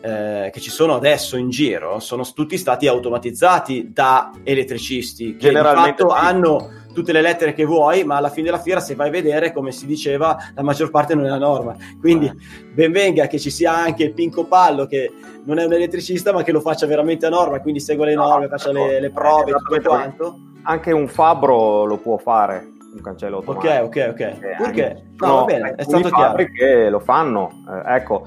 [0.00, 5.54] eh, che ci sono adesso in giro sono tutti stati automatizzati da elettricisti che di
[5.56, 6.16] fatto sì.
[6.16, 9.52] hanno tutte le lettere che vuoi, ma alla fine della fiera, se vai a vedere,
[9.52, 11.76] come si diceva, la maggior parte non è la norma.
[12.00, 12.34] Quindi eh.
[12.72, 15.12] ben venga che ci sia anche Pinco Pallo, che
[15.44, 18.46] non è un elettricista, ma che lo faccia veramente a norma, quindi segue le norme,
[18.46, 20.38] no, faccia le, le, prove, tutto quanto.
[20.62, 23.72] Anche un fabbro lo può fare un cancello automatico.
[23.72, 24.20] Ok, ok, ok.
[24.20, 25.02] Eh, Perché?
[25.18, 26.44] No, va bene, è stato chiaro.
[26.44, 27.62] che lo fanno.
[27.68, 28.26] Eh, ecco,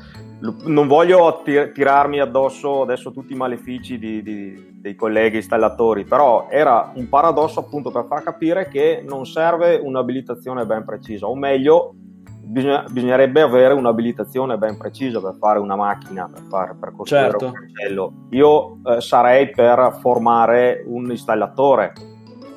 [0.65, 6.47] non voglio tir- tirarmi addosso adesso tutti i malefici di, di, dei colleghi installatori, però
[6.49, 11.93] era un paradosso appunto per far capire che non serve un'abilitazione ben precisa, o meglio,
[12.25, 17.45] bisogna, bisognerebbe avere un'abilitazione ben precisa per fare una macchina, per, fare, per costruire certo.
[17.45, 18.13] un cancello.
[18.31, 21.93] Io eh, sarei per formare un installatore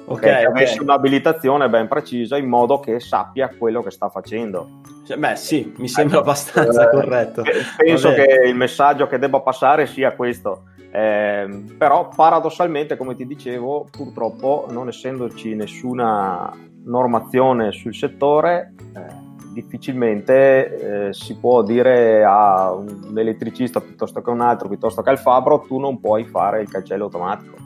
[0.07, 4.81] ok, che avesse un'abilitazione ben precisa in modo che sappia quello che sta facendo.
[5.07, 7.43] Cioè, beh, sì, mi sembra ecco, abbastanza eh, corretto.
[7.77, 10.65] Penso che il messaggio che debba passare sia questo.
[10.91, 16.51] Eh, però paradossalmente, come ti dicevo, purtroppo non essendoci nessuna
[16.85, 24.41] normazione sul settore, eh, difficilmente eh, si può dire a un elettricista piuttosto che un
[24.41, 27.66] altro, piuttosto che al fabbro, tu non puoi fare il cancello automatico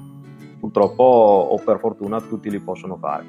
[0.61, 3.25] purtroppo o per fortuna tutti li possono fare.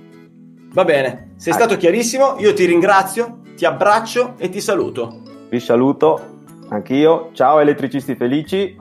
[0.74, 5.22] Va bene, sei stato chiarissimo, io ti ringrazio, ti abbraccio e ti saluto.
[5.50, 6.38] Vi saluto
[6.70, 8.78] anch'io, ciao elettricisti felici.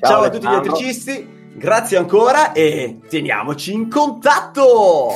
[0.00, 5.08] Ciao, ciao a tutti gli elettricisti, grazie ancora e teniamoci in contatto!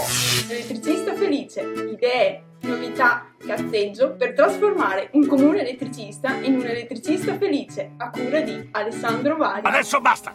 [0.49, 8.11] Elettricista felice, idee, novità, cazzeggio per trasformare un comune elettricista in un elettricista felice a
[8.11, 9.61] cura di Alessandro Vari.
[9.63, 10.35] Adesso basta!